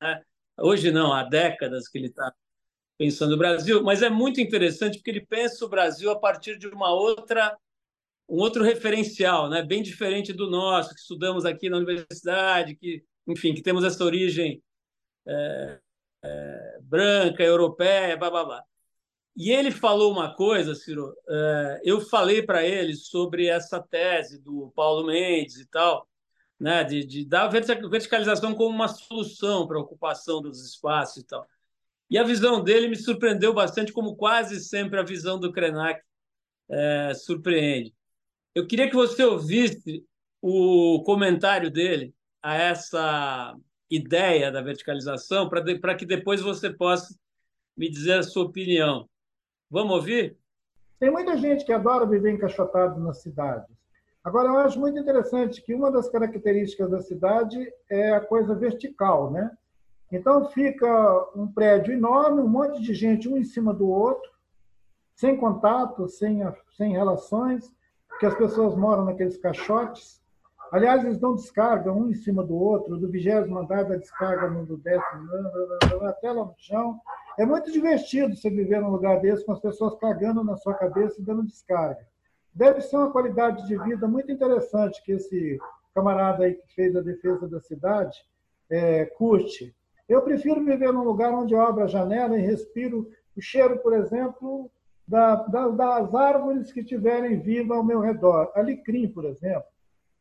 [0.59, 2.33] Hoje não, há décadas que ele está
[2.99, 6.67] pensando o Brasil, mas é muito interessante porque ele pensa o Brasil a partir de
[6.69, 7.57] uma outra
[8.29, 13.53] um outro referencial, né, bem diferente do nosso que estudamos aqui na universidade, que enfim
[13.55, 14.63] que temos essa origem
[15.27, 15.81] é,
[16.25, 18.65] é, branca, europeia, blá, blá, blá.
[19.37, 24.73] E ele falou uma coisa, Ciro, é, eu falei para ele sobre essa tese do
[24.77, 26.09] Paulo Mendes e tal,
[26.59, 31.45] né, de, de dar verticalização como uma solução para a ocupação dos espaços e tal.
[32.09, 36.01] E a visão dele me surpreendeu bastante, como quase sempre a visão do Krenak
[36.69, 37.93] é, surpreende.
[38.55, 40.07] Eu queria que você ouvisse
[40.41, 43.57] o comentário dele a essa
[43.91, 47.19] ideia da verticalização, para que depois você possa
[47.77, 49.09] me dizer a sua opinião.
[49.71, 50.39] Vamos ouvir?
[50.99, 53.69] Tem muita gente que adora viver encaixotado nas cidades.
[54.23, 59.31] Agora, eu acho muito interessante que uma das características da cidade é a coisa vertical,
[59.31, 59.51] né?
[60.11, 64.31] Então, fica um prédio enorme, um monte de gente um em cima do outro,
[65.15, 66.41] sem contato, sem,
[66.77, 67.71] sem relações,
[68.09, 70.23] porque as pessoas moram naqueles caixotes.
[70.73, 74.65] Aliás, eles dão descarga um em cima do outro, do vigésimo andar da descarga no
[74.65, 75.29] do décimo,
[76.03, 76.99] até lá no chão.
[77.39, 81.21] É muito divertido você viver num lugar desse com as pessoas cagando na sua cabeça
[81.21, 82.05] e dando descarga
[82.55, 85.59] deve ser uma qualidade de vida muito interessante que esse
[85.95, 88.17] camarada aí que fez a defesa da cidade
[88.71, 89.75] é, curte.
[90.09, 93.93] Eu prefiro viver num lugar onde eu abro a janela e respiro o cheiro, por
[93.93, 94.71] exemplo,
[95.07, 98.51] da, da, das árvores que estiverem vivas ao meu redor.
[98.55, 99.69] Alecrim, por exemplo,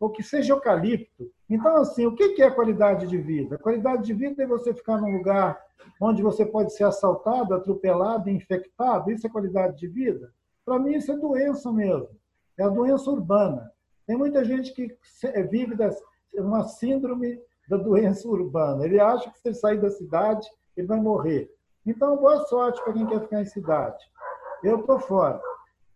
[0.03, 1.31] ou que seja eucalipto.
[1.49, 3.57] Então, assim, o que é qualidade de vida?
[3.57, 5.57] qualidade de vida é você ficar num lugar
[6.01, 9.09] onde você pode ser assaltado, atropelado, infectado.
[9.09, 10.33] Isso é qualidade de vida?
[10.65, 12.09] Para mim, isso é doença mesmo.
[12.57, 13.71] É a doença urbana.
[14.05, 14.93] Tem muita gente que
[15.49, 15.97] vive das,
[16.33, 17.39] uma síndrome
[17.69, 18.83] da doença urbana.
[18.83, 21.49] Ele acha que se ele sair da cidade, ele vai morrer.
[21.85, 24.03] Então, boa sorte para quem quer ficar em cidade.
[24.61, 25.41] Eu estou fora.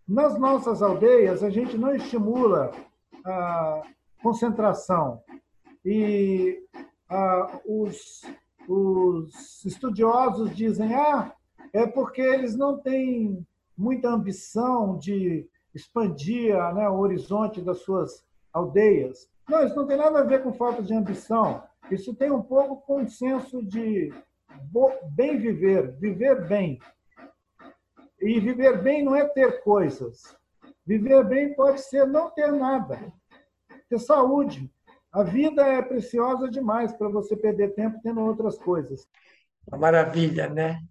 [0.08, 2.72] Nas nossas aldeias, a gente não estimula
[3.26, 3.82] a
[4.22, 5.22] concentração.
[5.86, 6.64] E
[7.10, 8.22] a, os,
[8.68, 11.34] os estudiosos dizem: ah,
[11.74, 13.46] é porque eles não têm
[13.78, 19.30] muita ambição de expandir né, o horizonte das suas aldeias.
[19.48, 21.64] Não, isso não tem nada a ver com falta de ambição.
[21.90, 24.12] Isso tem um pouco com um senso de
[25.12, 26.80] bem viver, viver bem.
[28.20, 30.36] E viver bem não é ter coisas.
[30.86, 33.00] Viver bem pode ser não ter nada.
[33.90, 34.72] Ter saúde.
[35.12, 39.08] A vida é preciosa demais para você perder tempo tendo outras coisas.
[39.68, 40.82] Uma maravilha, né?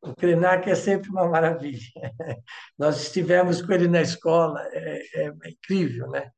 [0.00, 1.78] O Krenak é sempre uma maravilha.
[2.78, 6.30] Nós estivemos com ele na escola, é, é, incrível, né?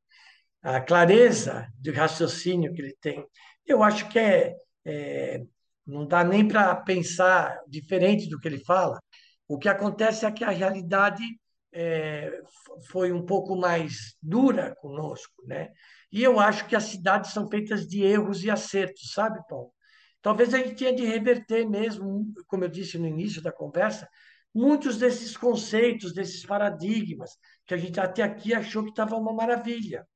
[0.62, 3.26] A clareza de raciocínio que ele tem.
[3.66, 5.42] Eu acho que é, é
[5.86, 8.98] não dá nem para pensar diferente do que ele fala.
[9.46, 11.22] O que acontece é que a realidade
[11.74, 12.40] é,
[12.88, 15.72] foi um pouco mais dura conosco, né?
[16.10, 19.72] E eu acho que as cidades são feitas de erros e acertos, sabe, Paulo?
[20.22, 24.08] Talvez a gente tenha de reverter mesmo, como eu disse no início da conversa,
[24.54, 27.30] muitos desses conceitos, desses paradigmas
[27.66, 30.06] que a gente até aqui achou que estava uma maravilha.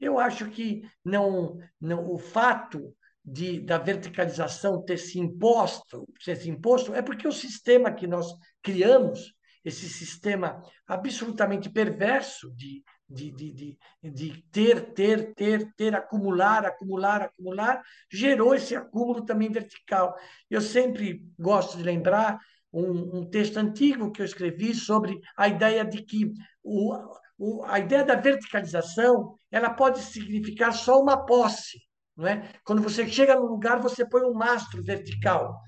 [0.00, 2.94] Eu acho que não, não o fato
[3.24, 8.32] de, da verticalização ter se imposto, ter se imposto, é porque o sistema que nós
[8.62, 9.34] criamos,
[9.64, 17.22] esse sistema absolutamente perverso de, de, de, de, de ter, ter, ter, ter, acumular, acumular,
[17.22, 20.14] acumular, gerou esse acúmulo também vertical.
[20.48, 22.38] Eu sempre gosto de lembrar
[22.72, 26.32] um, um texto antigo que eu escrevi sobre a ideia de que
[26.62, 26.94] o,
[27.36, 31.78] o, a ideia da verticalização ela pode significar só uma posse.
[32.16, 32.52] Não é?
[32.64, 35.58] Quando você chega no lugar, você põe um mastro vertical.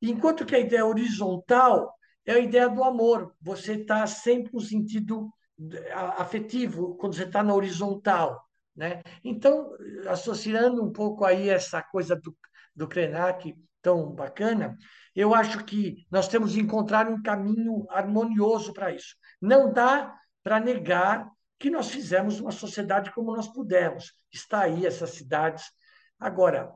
[0.00, 1.95] Enquanto que a ideia horizontal
[2.26, 3.34] é a ideia do amor.
[3.40, 5.32] Você está sempre no sentido
[6.18, 8.44] afetivo quando você está na horizontal.
[8.74, 9.02] Né?
[9.24, 9.72] Então,
[10.08, 12.36] associando um pouco aí essa coisa do,
[12.74, 14.76] do Krenak tão bacana,
[15.14, 19.14] eu acho que nós temos que encontrar um caminho harmonioso para isso.
[19.40, 24.12] Não dá para negar que nós fizemos uma sociedade como nós pudemos.
[24.30, 25.64] Está aí essas cidades.
[26.18, 26.70] Agora,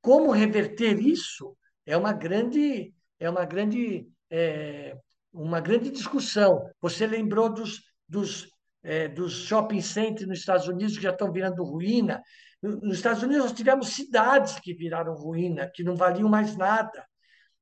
[0.00, 4.96] como reverter isso é uma grande é uma grande é,
[5.30, 6.66] uma grande discussão.
[6.80, 8.48] Você lembrou dos, dos,
[8.82, 12.22] é, dos shopping centers nos Estados Unidos que já estão virando ruína.
[12.62, 17.06] Nos Estados Unidos nós tivemos cidades que viraram ruína, que não valiam mais nada.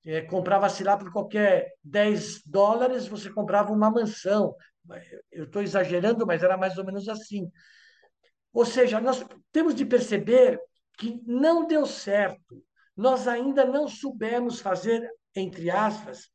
[0.04, 4.54] É, comprava-se lá por qualquer 10 dólares, você comprava uma mansão.
[5.30, 7.50] Eu estou exagerando, mas era mais ou menos assim.
[8.52, 10.60] Ou seja, nós temos de perceber
[10.96, 12.62] que não deu certo.
[12.96, 16.30] Nós ainda não soubemos fazer, entre aspas,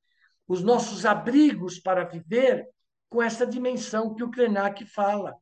[0.48, 2.68] os nossos abrigos para viver
[3.10, 5.36] com essa dimensão que o Krenak fala,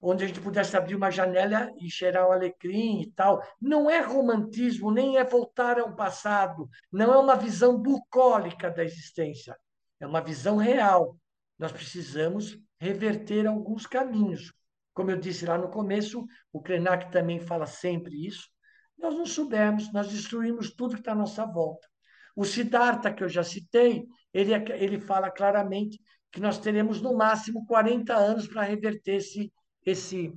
[0.00, 3.40] onde a gente pudesse abrir uma janela e cheirar o alecrim e tal.
[3.60, 9.56] Não é romantismo, nem é voltar ao passado, não é uma visão bucólica da existência,
[10.00, 11.16] é uma visão real.
[11.58, 14.52] Nós precisamos reverter alguns caminhos.
[14.92, 18.50] Como eu disse lá no começo, o Krenak também fala sempre isso.
[18.98, 21.86] Nós não soubemos, nós destruímos tudo que está à nossa volta.
[22.34, 27.14] O Siddhartha, que eu já citei, ele, é ele fala claramente que nós teremos no
[27.14, 29.52] máximo 40 anos para reverter esse,
[29.84, 30.32] esse,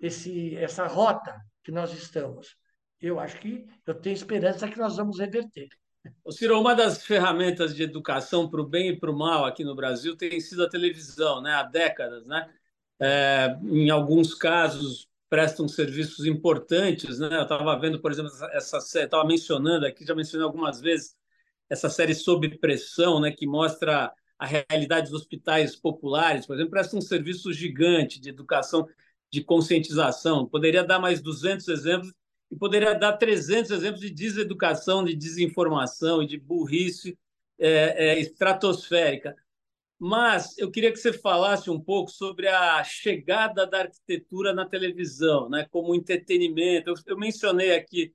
[0.00, 1.34] esse, essa rota
[1.64, 2.56] que nós estamos.
[3.00, 5.68] Eu acho que eu tenho esperança que nós vamos reverter.
[6.24, 9.64] O Ciro, uma das ferramentas de educação para o bem e para o mal aqui
[9.64, 11.54] no Brasil tem sido a televisão, né?
[11.54, 12.26] há décadas.
[12.26, 12.48] Né?
[13.00, 17.18] É, em alguns casos, prestam serviços importantes.
[17.18, 17.36] Né?
[17.36, 21.16] Eu estava vendo, por exemplo, essa série, estava mencionando aqui, já mencionei algumas vezes,
[21.68, 26.96] essa série Sob Pressão, né, que mostra a realidade dos hospitais populares, por exemplo, presta
[26.96, 28.86] um serviço gigante de educação,
[29.30, 30.46] de conscientização.
[30.46, 32.12] Poderia dar mais 200 exemplos
[32.50, 37.18] e poderia dar 300 exemplos de deseducação, de desinformação e de burrice
[37.58, 39.34] é, é, estratosférica.
[39.98, 45.48] Mas eu queria que você falasse um pouco sobre a chegada da arquitetura na televisão,
[45.48, 46.90] né, como entretenimento.
[46.90, 48.14] Eu, eu mencionei aqui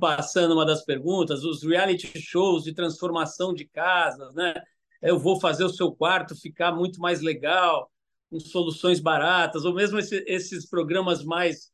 [0.00, 4.54] passando uma das perguntas, os reality shows de transformação de casas, né?
[5.00, 7.90] Eu vou fazer o seu quarto ficar muito mais legal,
[8.30, 11.70] com soluções baratas, ou mesmo esse, esses programas mais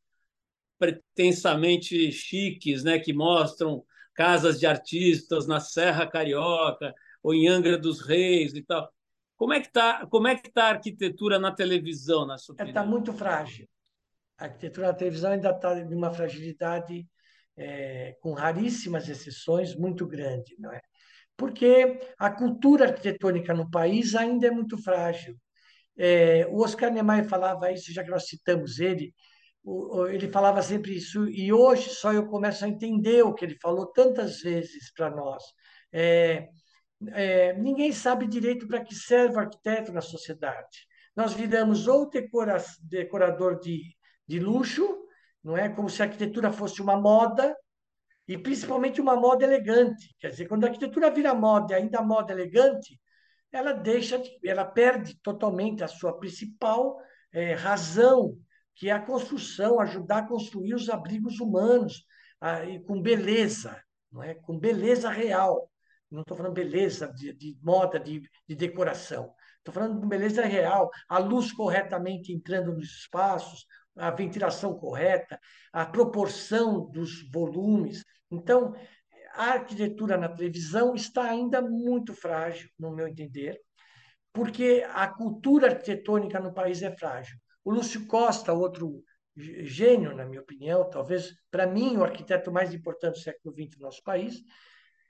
[0.79, 2.99] pretensamente chiques, né?
[2.99, 3.85] Que mostram
[4.15, 8.93] casas de artistas na Serra Carioca ou em Angra dos Reis e tal.
[9.37, 12.85] Como é que está como é que tá a arquitetura na televisão, na sua Está
[12.85, 13.69] muito frágil.
[14.39, 17.07] A arquitetura na televisão ainda está de uma fragilidade
[17.57, 20.81] é, com raríssimas exceções, muito grande, não é?
[21.37, 25.37] Porque a cultura arquitetônica no país ainda é muito frágil.
[25.97, 29.13] É, o Oscar Niemeyer falava isso, já que nós citamos ele,
[30.11, 33.87] ele falava sempre isso, e hoje só eu começo a entender o que ele falou
[33.87, 35.43] tantas vezes para nós.
[35.93, 36.49] É,
[37.13, 40.87] é, ninguém sabe direito para que serve o arquiteto na sociedade.
[41.17, 43.97] Nós viramos ou decora, decorador de,
[44.27, 45.04] de luxo,
[45.45, 47.55] não é como se a arquitetura fosse uma moda
[48.27, 50.15] e principalmente uma moda elegante.
[50.19, 52.99] Quer dizer, quando a arquitetura vira moda, ainda moda elegante,
[53.53, 56.97] ela deixa, ela perde totalmente a sua principal
[57.31, 58.37] é, razão,
[58.75, 62.05] que é a construção, ajudar a construir os abrigos humanos
[62.41, 63.81] a, e com beleza,
[64.11, 64.35] não é?
[64.35, 65.71] Com beleza real.
[66.11, 69.35] Não estou falando beleza de, de moda, de, de decoração.
[69.59, 73.67] Estou falando de beleza real, a luz corretamente entrando nos espaços,
[73.97, 75.39] a ventilação correta,
[75.73, 78.05] a proporção dos volumes.
[78.31, 78.75] Então,
[79.35, 83.61] a arquitetura na televisão está ainda muito frágil, no meu entender,
[84.33, 87.37] porque a cultura arquitetônica no país é frágil.
[87.65, 89.03] O Lúcio Costa, outro
[89.37, 93.87] gênio, na minha opinião, talvez para mim o arquiteto mais importante do século XX no
[93.87, 94.43] nosso país,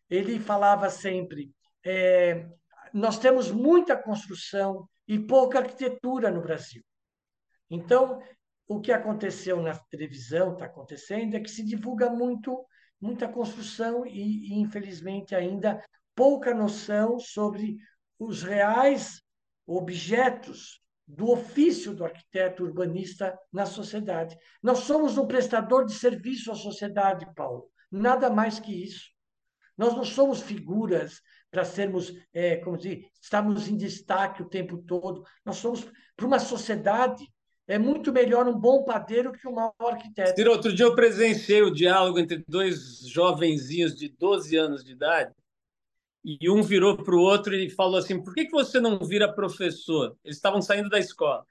[0.08, 1.50] ele falava sempre:
[1.84, 2.46] é,
[2.92, 6.82] nós temos muita construção e pouca arquitetura no Brasil.
[7.68, 8.22] Então,
[8.66, 12.64] o que aconteceu na televisão, está acontecendo, é que se divulga muito,
[13.00, 15.82] muita construção e, e, infelizmente, ainda
[16.14, 17.76] pouca noção sobre
[18.18, 19.22] os reais
[19.66, 24.36] objetos do ofício do arquiteto urbanista na sociedade.
[24.62, 29.12] Nós somos um prestador de serviço à sociedade, Paulo, nada mais que isso.
[29.76, 35.24] Nós não somos figuras para sermos, é, como dizer, estamos em destaque o tempo todo.
[35.44, 35.84] Nós somos
[36.16, 37.26] para uma sociedade
[37.66, 40.34] é muito melhor um bom padeiro que um mau arquiteto.
[40.36, 45.32] Ciro, outro dia eu presenciei o diálogo entre dois jovenzinhos de 12 anos de idade
[46.24, 49.32] e um virou para o outro e falou assim: por que, que você não vira
[49.32, 50.16] professor?
[50.24, 51.44] Eles estavam saindo da escola.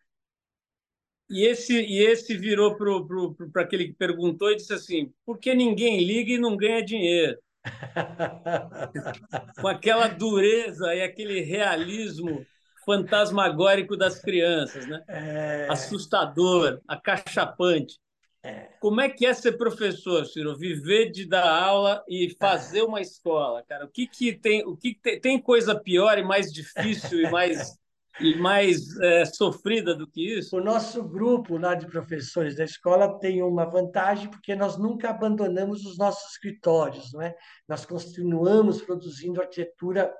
[1.29, 6.03] E esse, e esse virou para aquele que perguntou e disse assim: por que ninguém
[6.03, 7.39] liga e não ganha dinheiro?
[9.61, 12.45] Com aquela dureza e aquele realismo
[12.85, 15.03] fantasmagórico das crianças, né?
[15.07, 15.67] É...
[15.69, 17.99] Assustador, acachapante.
[18.45, 18.69] É.
[18.81, 20.57] Como é que é ser professor, Ciro?
[20.57, 23.85] Viver de dar aula e fazer uma escola, cara.
[23.85, 24.65] O que que tem?
[24.65, 27.77] O que, tem, tem coisa pior e mais difícil e mais
[28.19, 30.57] e mais é, sofrida do que isso?
[30.57, 35.85] O nosso grupo lá de professores da escola tem uma vantagem porque nós nunca abandonamos
[35.85, 37.35] os nossos escritórios, não é?
[37.67, 40.13] Nós continuamos produzindo arquitetura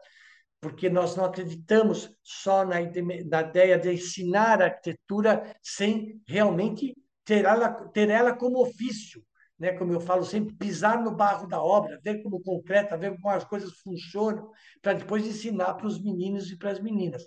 [0.63, 6.95] porque nós não acreditamos só na, ideia de ensinar arquitetura sem realmente
[7.25, 9.21] ter ela, ter ela como ofício,
[9.59, 9.73] né?
[9.73, 13.43] como eu falo sempre, pisar no barro da obra, ver como concreta, ver como as
[13.43, 14.49] coisas funcionam,
[14.81, 17.23] para depois ensinar para os meninos e para as meninas.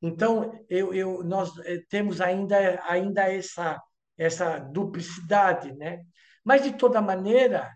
[0.00, 3.78] Então, eu, eu, nós eh, temos ainda, ainda essa,
[4.16, 5.74] essa duplicidade.
[5.74, 6.04] Né?
[6.42, 7.70] Mas, de toda maneira,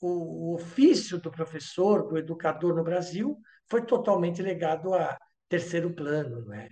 [0.00, 3.38] o, o ofício do professor, do educador no Brasil,
[3.70, 5.18] foi totalmente legado a
[5.48, 6.44] terceiro plano.
[6.46, 6.68] Não é?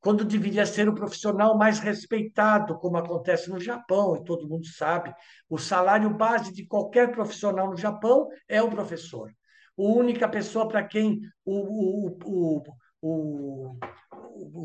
[0.00, 5.14] quando deveria ser o profissional mais respeitado, como acontece no Japão, e todo mundo sabe.
[5.48, 9.30] O salário base de qualquer profissional no Japão é o professor.
[9.78, 12.62] A única pessoa para quem o, o,
[13.02, 13.76] o,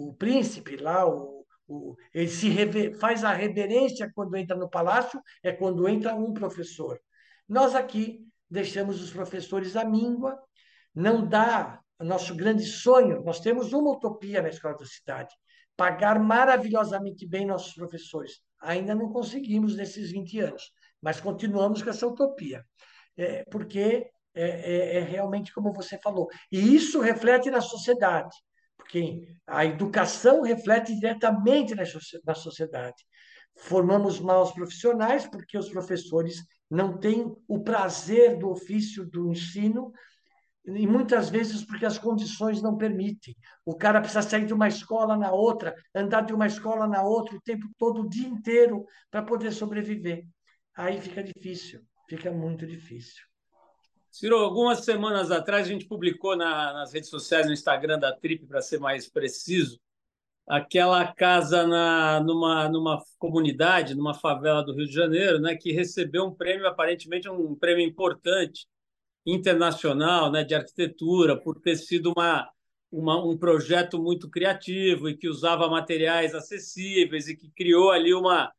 [0.08, 1.04] o, príncipe lá,
[2.14, 6.98] ele se rever, faz a reverência quando entra no palácio é quando entra um professor.
[7.48, 10.38] Nós aqui deixamos os professores à míngua,
[10.96, 15.34] não dá nosso grande sonho, nós temos uma utopia na Escola da Cidade,
[15.76, 18.42] pagar maravilhosamente bem nossos professores.
[18.62, 20.72] Ainda não conseguimos nesses 20 anos,
[21.02, 22.66] mas continuamos com essa utopia,
[23.18, 26.28] é, porque é, é, é realmente como você falou.
[26.52, 28.36] E isso reflete na sociedade,
[28.78, 31.76] porque a educação reflete diretamente
[32.26, 33.06] na sociedade.
[33.58, 39.94] Formamos maus profissionais porque os professores não têm o prazer do ofício do ensino
[40.68, 43.36] e muitas vezes porque as condições não permitem.
[43.66, 47.36] O cara precisa sair de uma escola na outra, andar de uma escola na outra
[47.36, 50.26] o tempo todo, o dia inteiro, para poder sobreviver.
[50.76, 53.24] Aí fica difícil, fica muito difícil.
[54.12, 58.46] Ciro, algumas semanas atrás a gente publicou na, nas redes sociais, no Instagram da Trip,
[58.48, 59.80] para ser mais preciso,
[60.48, 66.26] aquela casa na, numa, numa comunidade, numa favela do Rio de Janeiro, né, que recebeu
[66.26, 68.68] um prêmio, aparentemente um prêmio importante,
[69.26, 72.50] internacional né, de arquitetura, por ter sido uma,
[72.92, 78.52] uma, um projeto muito criativo e que usava materiais acessíveis e que criou ali uma,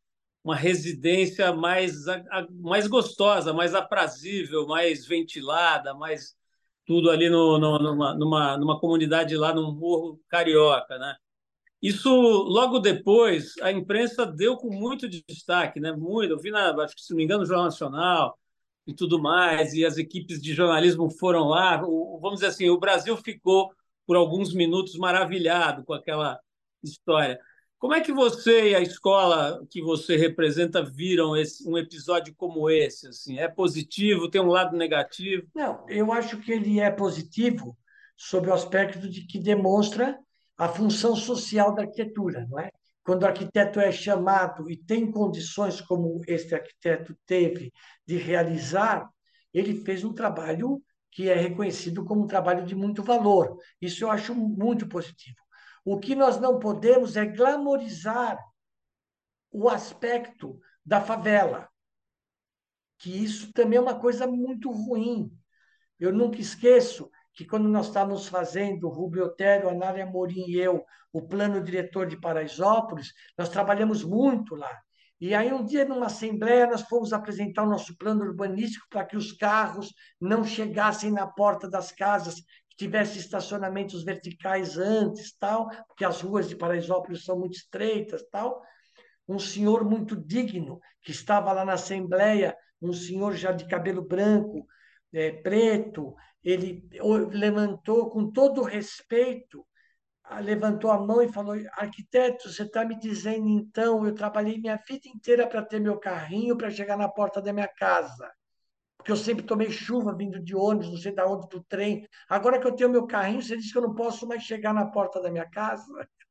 [0.42, 2.04] uma residência mais,
[2.50, 6.36] mais gostosa, mais aprazível, mais ventilada, mais
[6.86, 11.16] tudo ali no, no, numa, numa, numa comunidade lá no Morro Carioca, né?
[11.82, 15.92] Isso, logo depois, a imprensa deu com muito destaque, né?
[15.92, 18.38] Muito, eu vi, na, acho que, se não me engano, no Jornal Nacional,
[18.87, 21.82] e tudo mais, e as equipes de jornalismo foram lá.
[21.84, 23.72] O, vamos dizer assim, o Brasil ficou
[24.07, 26.39] por alguns minutos maravilhado com aquela
[26.82, 27.39] história.
[27.78, 32.70] Como é que você e a escola que você representa viram esse, um episódio como
[32.70, 33.09] esse?
[33.09, 34.30] Assim, é positivo?
[34.30, 35.47] Tem um lado negativo?
[35.55, 37.76] Não, eu acho que ele é positivo
[38.16, 40.18] sob o aspecto de que demonstra
[40.57, 42.70] a função social da arquitetura, não é?
[43.07, 47.72] Quando o arquiteto é chamado e tem condições como este arquiteto teve
[48.04, 49.09] de realizar,
[49.54, 50.82] ele fez um trabalho
[51.12, 53.59] que é reconhecido como um trabalho de muito valor.
[53.80, 55.36] Isso eu acho muito positivo.
[55.84, 58.36] O que nós não podemos é glamorizar
[59.52, 61.68] o aspecto da favela,
[62.98, 65.30] que isso também é uma coisa muito ruim.
[65.98, 70.82] Eu nunca esqueço que quando nós estávamos fazendo, Rubio Otero, a Nária Morim e eu,
[71.12, 74.74] o plano diretor de Paraisópolis, nós trabalhamos muito lá.
[75.20, 79.16] E aí, um dia, numa assembleia, nós fomos apresentar o nosso plano urbanístico para que
[79.16, 86.05] os carros não chegassem na porta das casas, que tivesse estacionamentos verticais antes, tal, porque
[86.05, 88.62] as ruas de Paraisópolis são muito estreitas, tal.
[89.28, 94.66] Um senhor muito digno, que estava lá na assembleia, um senhor já de cabelo branco,
[95.12, 96.14] é, preto,
[96.51, 96.88] ele
[97.32, 99.66] levantou com todo respeito,
[100.40, 105.09] levantou a mão e falou: Arquiteto, você está me dizendo então, eu trabalhei minha vida
[105.09, 108.30] inteira para ter meu carrinho para chegar na porta da minha casa.
[108.97, 112.07] Porque eu sempre tomei chuva vindo de ônibus, não sei de onde, do trem.
[112.28, 114.86] Agora que eu tenho meu carrinho, você diz que eu não posso mais chegar na
[114.86, 115.86] porta da minha casa?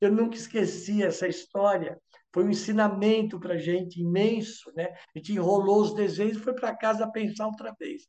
[0.00, 1.98] Eu nunca esqueci essa história.
[2.32, 4.70] Foi um ensinamento para a gente imenso.
[4.74, 4.86] Né?
[5.14, 8.02] A gente enrolou os desenhos e foi para casa pensar outra vez.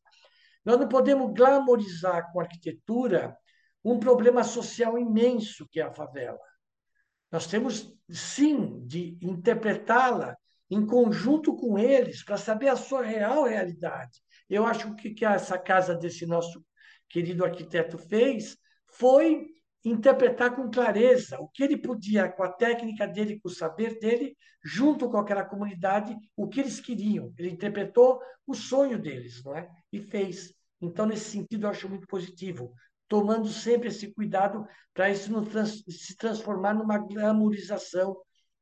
[0.66, 3.38] Nós não podemos glamorizar com arquitetura
[3.84, 6.40] um problema social imenso que é a favela.
[7.32, 10.36] Nós temos, sim, de interpretá-la
[10.70, 14.20] em conjunto com eles para saber a sua real realidade.
[14.50, 16.66] Eu acho que, que essa casa desse nosso
[17.08, 18.58] querido arquiteto fez
[18.88, 19.48] foi
[19.84, 24.36] interpretar com clareza o que ele podia, com a técnica dele, com o saber dele,
[24.64, 27.32] junto com aquela comunidade, o que eles queriam.
[27.38, 29.70] Ele interpretou o sonho deles, não é?
[29.92, 30.55] E fez.
[30.82, 32.74] Então, nesse sentido, eu acho muito positivo,
[33.08, 38.16] tomando sempre esse cuidado para isso não trans, se transformar numa glamorização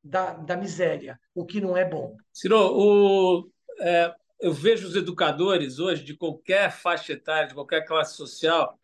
[0.04, 2.16] da, da miséria, o que não é bom.
[2.32, 3.50] Ciro, o,
[3.80, 8.78] é, eu vejo os educadores hoje, de qualquer faixa etária, de qualquer classe social,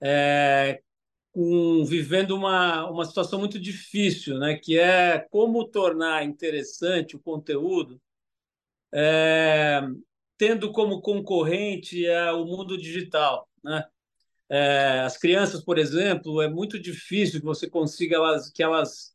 [0.00, 0.80] é,
[1.32, 4.56] com, vivendo uma, uma situação muito difícil, né?
[4.56, 8.00] que é como tornar interessante o conteúdo,
[8.90, 9.82] é,
[10.38, 13.48] tendo como concorrente é, o mundo digital.
[13.62, 13.84] Né?
[14.48, 19.14] É, as crianças, por exemplo, é muito difícil que você consiga elas, que elas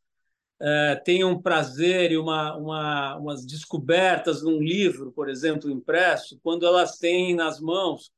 [0.60, 6.98] é, tenham prazer e uma, uma, umas descobertas num livro, por exemplo, impresso, quando elas
[6.98, 8.12] têm nas mãos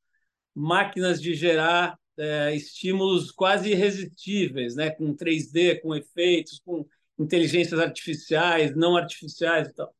[0.54, 4.90] máquinas de gerar é, estímulos quase irresistíveis, né?
[4.90, 6.86] com 3D, com efeitos, com
[7.18, 9.94] inteligências artificiais, não artificiais e tal.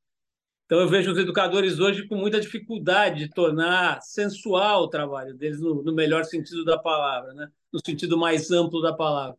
[0.67, 5.61] Então, eu vejo os educadores hoje com muita dificuldade de tornar sensual o trabalho deles,
[5.61, 7.49] no, no melhor sentido da palavra, né?
[7.73, 9.37] no sentido mais amplo da palavra.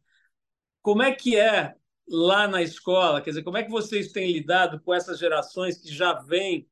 [0.81, 1.73] Como é que é
[2.07, 3.21] lá na escola?
[3.21, 6.67] Quer dizer, como é que vocês têm lidado com essas gerações que já vêm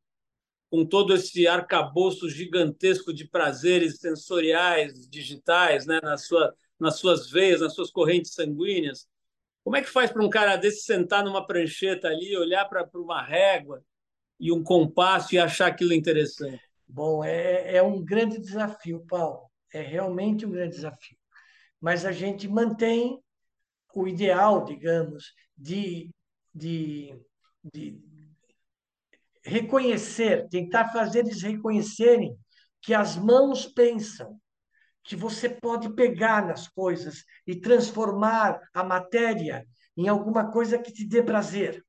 [0.70, 7.62] com todo esse arcabouço gigantesco de prazeres sensoriais, digitais, né, na sua, nas suas veias,
[7.62, 9.08] nas suas correntes sanguíneas.
[9.64, 13.22] Como é que faz para um cara desse sentar numa prancheta ali, olhar para uma
[13.22, 13.84] régua
[14.44, 16.62] e um compasso e achar aquilo interessante?
[16.86, 19.50] Bom, é, é um grande desafio, Paulo.
[19.74, 21.18] É realmente um grande desafio.
[21.80, 23.24] Mas a gente mantém
[23.96, 26.10] o ideal, digamos, de,
[26.54, 27.18] de,
[27.74, 27.98] de
[29.46, 32.38] reconhecer, tentar fazer eles reconhecerem
[32.82, 34.38] que as mãos pensam,
[35.06, 39.66] que você pode pegar nas coisas e transformar a matéria
[39.96, 41.82] em alguma coisa que te dê prazer,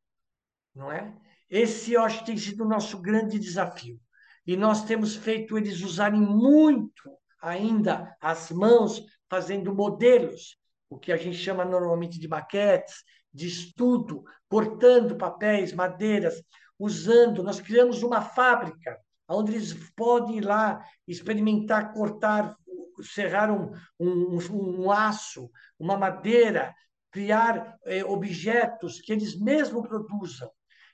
[0.72, 1.12] não é?
[1.48, 4.00] Esse, eu acho, tem sido o nosso grande desafio.
[4.46, 11.16] E nós temos feito eles usarem muito ainda as mãos, fazendo modelos, o que a
[11.16, 16.42] gente chama normalmente de maquetes, de estudo, cortando papéis, madeiras,
[16.78, 17.42] usando.
[17.42, 22.56] Nós criamos uma fábrica onde eles podem ir lá experimentar, cortar,
[23.02, 26.74] serrar um, um, um aço, uma madeira,
[27.10, 30.50] criar eh, objetos que eles mesmos produzam.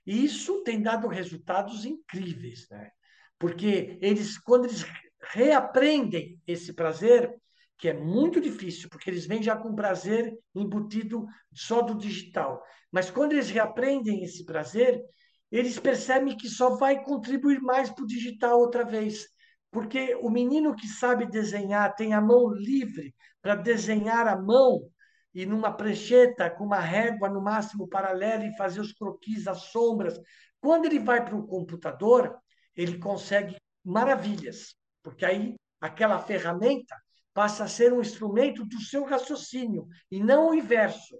[0.06, 2.90] E isso tem dado resultados incríveis, né?
[3.38, 4.84] Porque eles, quando eles
[5.32, 7.34] reaprendem esse prazer,
[7.78, 12.62] que é muito difícil, porque eles vêm já com prazer embutido só do digital.
[12.92, 15.02] Mas quando eles reaprendem esse prazer,
[15.50, 19.26] eles percebem que só vai contribuir mais para o digital outra vez.
[19.70, 24.89] Porque o menino que sabe desenhar, tem a mão livre para desenhar a mão
[25.34, 30.18] e numa prancheta com uma régua no máximo paralela e fazer os croquis, as sombras.
[30.60, 32.36] Quando ele vai para o computador,
[32.76, 36.94] ele consegue maravilhas, porque aí aquela ferramenta
[37.32, 41.18] passa a ser um instrumento do seu raciocínio e não o inverso.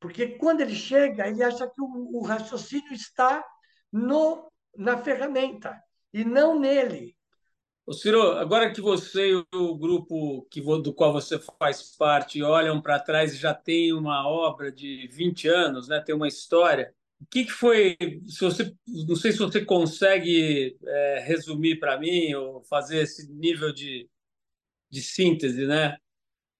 [0.00, 3.44] Porque quando ele chega, ele acha que o, o raciocínio está
[3.92, 5.78] no, na ferramenta
[6.12, 7.16] e não nele.
[7.90, 12.80] Ô Ciro, agora que você e o grupo que, do qual você faz parte olham
[12.80, 17.26] para trás e já tem uma obra de 20 anos, né, tem uma história, o
[17.26, 17.96] que, que foi?
[18.28, 23.72] Se você, não sei se você consegue é, resumir para mim ou fazer esse nível
[23.72, 24.08] de,
[24.88, 25.96] de síntese, né?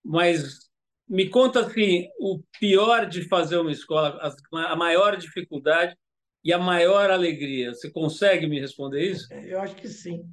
[0.05, 0.68] Mas
[1.09, 4.20] me conta assim, o pior de fazer uma escola,
[4.66, 5.97] a maior dificuldade
[6.43, 7.72] e a maior alegria?
[7.72, 9.33] Você consegue me responder isso?
[9.33, 10.28] Eu acho que sim.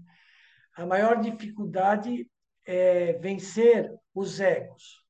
[0.78, 2.30] A maior dificuldade
[2.63, 5.03] é vencer os egos.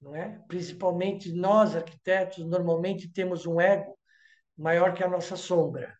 [0.00, 0.40] Não é?
[0.48, 3.94] Principalmente nós, arquitetos, normalmente temos um ego
[4.56, 5.94] maior que a nossa sombra.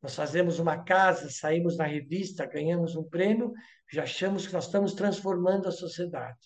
[0.00, 3.52] Nós fazemos uma casa, saímos na revista, ganhamos um prêmio,
[3.92, 6.38] já achamos que nós estamos transformando a sociedade.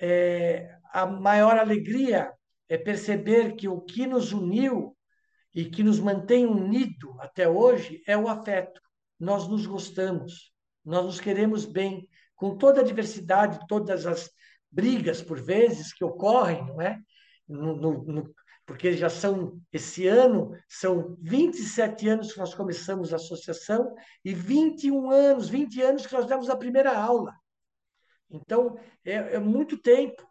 [0.00, 2.32] É, a maior alegria
[2.68, 4.96] é perceber que o que nos uniu
[5.54, 8.80] e que nos mantém unido até hoje é o afeto.
[9.22, 10.52] Nós nos gostamos,
[10.84, 14.28] nós nos queremos bem, com toda a diversidade, todas as
[14.68, 16.98] brigas, por vezes, que ocorrem, não é?
[17.46, 18.34] No, no, no,
[18.66, 23.94] porque já são, esse ano, são 27 anos que nós começamos a associação
[24.24, 27.32] e 21 anos, 20 anos que nós demos a primeira aula.
[28.28, 30.26] Então, é, é muito tempo.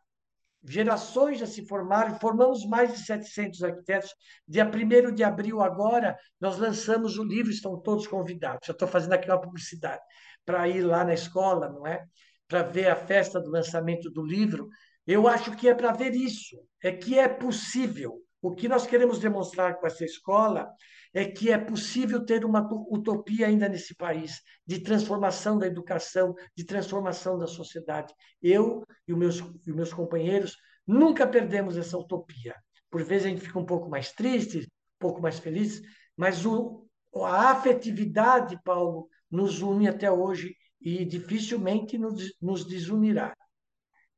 [0.64, 4.14] Gerações já se formaram, formamos mais de 700 arquitetos.
[4.48, 8.68] Dia 1 de abril, agora, nós lançamos o livro, estão todos convidados.
[8.68, 10.02] Já estou fazendo aqui uma publicidade
[10.46, 12.06] para ir lá na escola, não é?
[12.48, 14.70] Para ver a festa do lançamento do livro.
[15.08, 18.22] Eu acho que é para ver isso, é que é possível.
[18.42, 20.74] O que nós queremos demonstrar com essa escola
[21.14, 26.66] é que é possível ter uma utopia ainda nesse país, de transformação da educação, de
[26.66, 28.14] transformação da sociedade.
[28.42, 32.56] Eu e os meus, e meus companheiros nunca perdemos essa utopia.
[32.90, 35.82] Por vezes a gente fica um pouco mais triste, um pouco mais feliz,
[36.18, 43.36] mas o, a afetividade, Paulo, nos une até hoje e dificilmente nos, nos desunirá.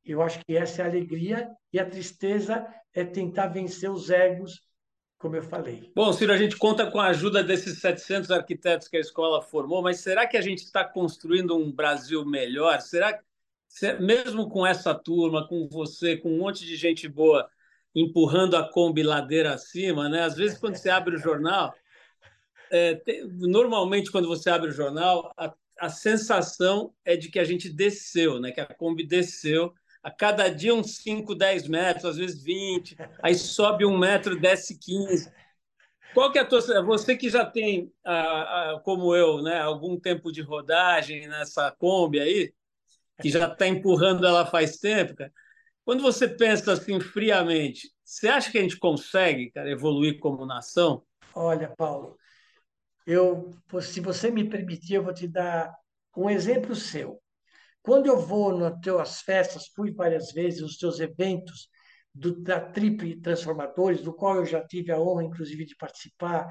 [0.05, 4.61] Eu acho que essa é a alegria e a tristeza é tentar vencer os egos,
[5.17, 5.91] como eu falei.
[5.95, 9.81] Bom, Ciro, a gente conta com a ajuda desses 700 arquitetos que a escola formou,
[9.81, 12.81] mas será que a gente está construindo um Brasil melhor?
[12.81, 13.23] Será que,
[14.01, 17.49] mesmo com essa turma, com você, com um monte de gente boa
[17.95, 20.23] empurrando a Kombi ladeira acima, né?
[20.23, 21.73] Às vezes, quando você abre o jornal,
[22.71, 23.01] é,
[23.37, 28.39] normalmente, quando você abre o jornal, a, a sensação é de que a gente desceu,
[28.39, 28.51] né?
[28.51, 29.73] Que a Kombi desceu
[30.03, 34.77] a cada dia uns 5, 10 metros, às vezes 20, aí sobe um metro, desce
[34.77, 35.31] 15.
[36.13, 36.61] Qual que é a tua...
[36.83, 37.91] Você que já tem,
[38.83, 42.53] como eu, né, algum tempo de rodagem nessa Kombi aí,
[43.21, 45.31] que já está empurrando ela faz tempo, cara,
[45.85, 51.03] quando você pensa assim friamente, você acha que a gente consegue, cara, evoluir como nação?
[51.33, 52.17] Olha, Paulo,
[53.07, 53.51] eu,
[53.81, 55.73] se você me permitir, eu vou te dar
[56.15, 57.22] um exemplo seu.
[57.83, 61.67] Quando eu vou nas tuas festas, fui várias vezes, nos teus eventos
[62.13, 66.47] do, da Trip Transformadores, do qual eu já tive a honra, inclusive, de participar,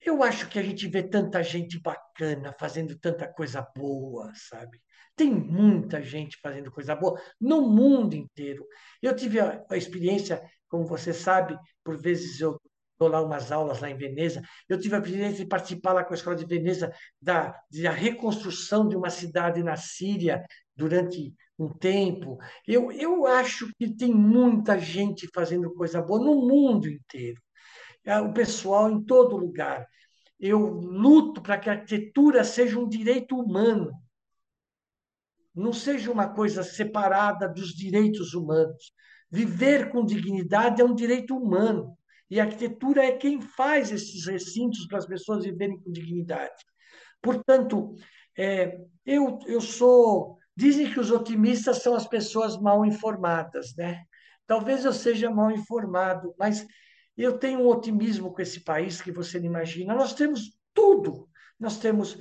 [0.00, 4.80] eu acho que a gente vê tanta gente bacana fazendo tanta coisa boa, sabe?
[5.14, 8.66] Tem muita gente fazendo coisa boa no mundo inteiro.
[9.02, 12.60] Eu tive a, a experiência, como você sabe, por vezes eu
[12.98, 14.42] dou lá umas aulas lá em Veneza.
[14.68, 18.88] Eu tive a privilégio de participar lá com a Escola de Veneza da, da reconstrução
[18.88, 20.44] de uma cidade na Síria
[20.74, 22.38] durante um tempo.
[22.66, 27.40] Eu, eu acho que tem muita gente fazendo coisa boa no mundo inteiro.
[28.04, 29.86] É, o pessoal em todo lugar.
[30.38, 33.90] Eu luto para que a arquitetura seja um direito humano,
[35.52, 38.92] não seja uma coisa separada dos direitos humanos.
[39.28, 41.97] Viver com dignidade é um direito humano.
[42.30, 46.62] E a arquitetura é quem faz esses recintos para as pessoas viverem com dignidade.
[47.22, 47.94] Portanto,
[48.36, 50.38] é, eu, eu sou.
[50.54, 54.02] Dizem que os otimistas são as pessoas mal informadas, né?
[54.46, 56.66] Talvez eu seja mal informado, mas
[57.16, 59.94] eu tenho um otimismo com esse país que você não imagina.
[59.94, 61.28] Nós temos tudo.
[61.58, 62.18] Nós temos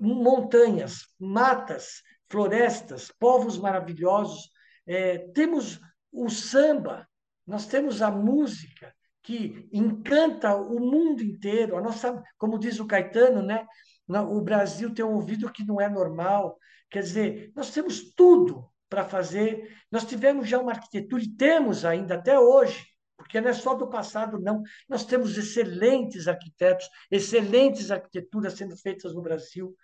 [0.00, 4.50] montanhas, matas, florestas, povos maravilhosos.
[4.86, 5.80] É, temos
[6.12, 7.08] o samba,
[7.46, 8.94] nós temos a música,
[9.24, 11.76] que encanta o mundo inteiro.
[11.76, 13.66] A nossa, como diz o Caetano, né?
[14.06, 16.58] O Brasil tem um ouvido que não é normal.
[16.90, 19.74] Quer dizer, nós temos tudo para fazer.
[19.90, 22.84] Nós tivemos já uma arquitetura e temos ainda até hoje,
[23.16, 24.62] porque não é só do passado, não.
[24.86, 29.74] Nós temos excelentes arquitetos, excelentes arquiteturas sendo feitas no Brasil.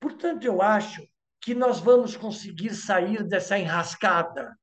[0.00, 1.06] Portanto, eu acho
[1.42, 4.56] que nós vamos conseguir sair dessa enrascada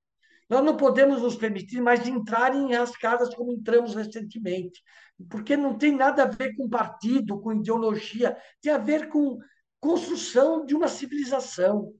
[0.47, 4.83] nós não podemos nos permitir mais entrar em rascadas como entramos recentemente,
[5.29, 9.39] porque não tem nada a ver com partido, com ideologia, tem a ver com
[9.79, 11.93] construção de uma civilização.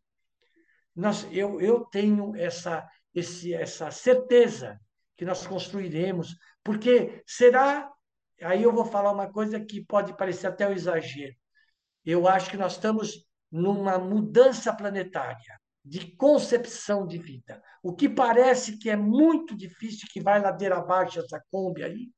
[0.95, 4.79] Nós, eu, eu tenho essa, esse, essa certeza
[5.17, 7.89] que nós construiremos, porque será.
[8.41, 11.35] Aí eu vou falar uma coisa que pode parecer até um exagero.
[12.03, 17.61] Eu acho que nós estamos numa mudança planetária de concepção de vida.
[17.83, 22.09] O que parece que é muito difícil, que vai ladeira abaixo essa Kombi aí,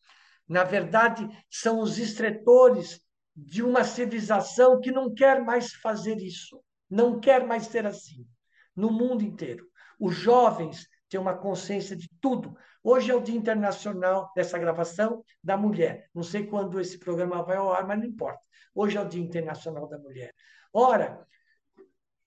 [0.47, 3.01] na verdade, são os estretores
[3.35, 8.25] de uma civilização que não quer mais fazer isso, não quer mais ser assim,
[8.73, 9.67] no mundo inteiro.
[9.99, 12.55] Os jovens têm uma consciência de tudo.
[12.81, 16.09] Hoje é o Dia Internacional dessa gravação da mulher.
[16.15, 18.39] Não sei quando esse programa vai ao ar, mas não importa.
[18.73, 20.33] Hoje é o Dia Internacional da Mulher.
[20.71, 21.27] Ora,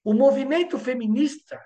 [0.03, 1.61] o movimento feminista,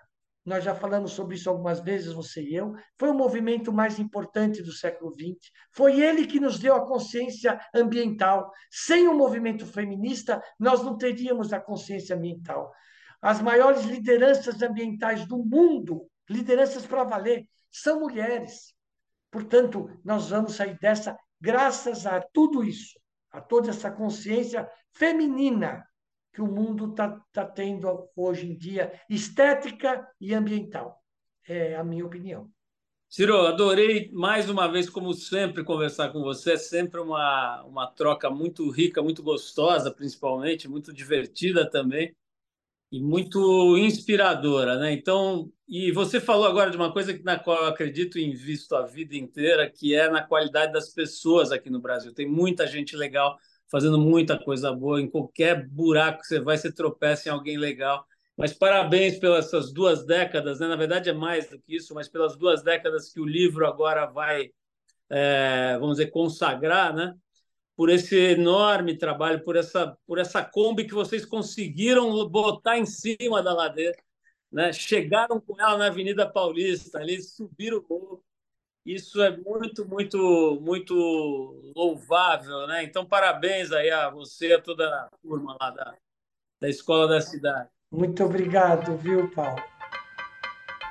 [0.45, 4.63] nós já falamos sobre isso algumas vezes, você e eu, foi o movimento mais importante
[4.63, 5.51] do século XX.
[5.73, 8.53] Foi ele que nos deu a consciência ambiental.
[8.71, 12.71] Sem o movimento feminista, nós não teríamos a consciência ambiental.
[13.23, 18.75] As maiores lideranças ambientais do mundo, lideranças para valer, são mulheres.
[19.31, 22.99] Portanto, nós vamos sair dessa graças a tudo isso,
[23.31, 25.85] a toda essa consciência feminina
[26.35, 31.01] que o mundo está tá tendo hoje em dia, estética e ambiental.
[31.47, 32.51] É a minha opinião.
[33.09, 36.55] Ciro, adorei mais uma vez, como sempre, conversar com você.
[36.55, 42.13] É sempre uma, uma troca muito rica, muito gostosa, principalmente, muito divertida também
[42.91, 44.93] e muito inspiradora, né?
[44.93, 48.83] Então, e você falou agora de uma coisa na qual eu acredito e invisto a
[48.83, 52.13] vida inteira, que é na qualidade das pessoas aqui no Brasil.
[52.13, 53.39] Tem muita gente legal
[53.75, 55.03] fazendo muita coisa boa.
[55.03, 58.07] Em qualquer buraco que você vai, você tropeça em alguém legal.
[58.37, 60.69] Mas parabéns pelas essas duas décadas, né?
[60.69, 64.07] Na verdade é mais do que isso, mas pelas duas décadas que o livro agora
[64.07, 64.53] vai,
[65.11, 67.15] é, vamos dizer, consagrar, né?
[67.77, 73.43] por esse enorme trabalho, por essa, por essa Kombi que vocês conseguiram botar em cima
[73.43, 73.97] da ladeira.
[74.53, 74.73] Né?
[74.73, 78.25] Chegaram com ela na Avenida Paulista, ali subiram o morro.
[78.85, 82.67] Isso é muito, muito, muito louvável.
[82.67, 82.85] Né?
[82.85, 85.95] Então, parabéns aí a você e a toda a turma lá da,
[86.61, 87.69] da Escola da Cidade.
[87.91, 89.63] Muito obrigado, viu, Paulo?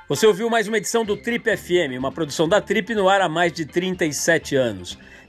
[0.08, 3.28] Você ouviu mais uma edição do Trip FM, uma produção da Trip no ar há
[3.28, 4.98] mais de 37 anos.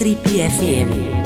[0.00, 1.19] Trip FM.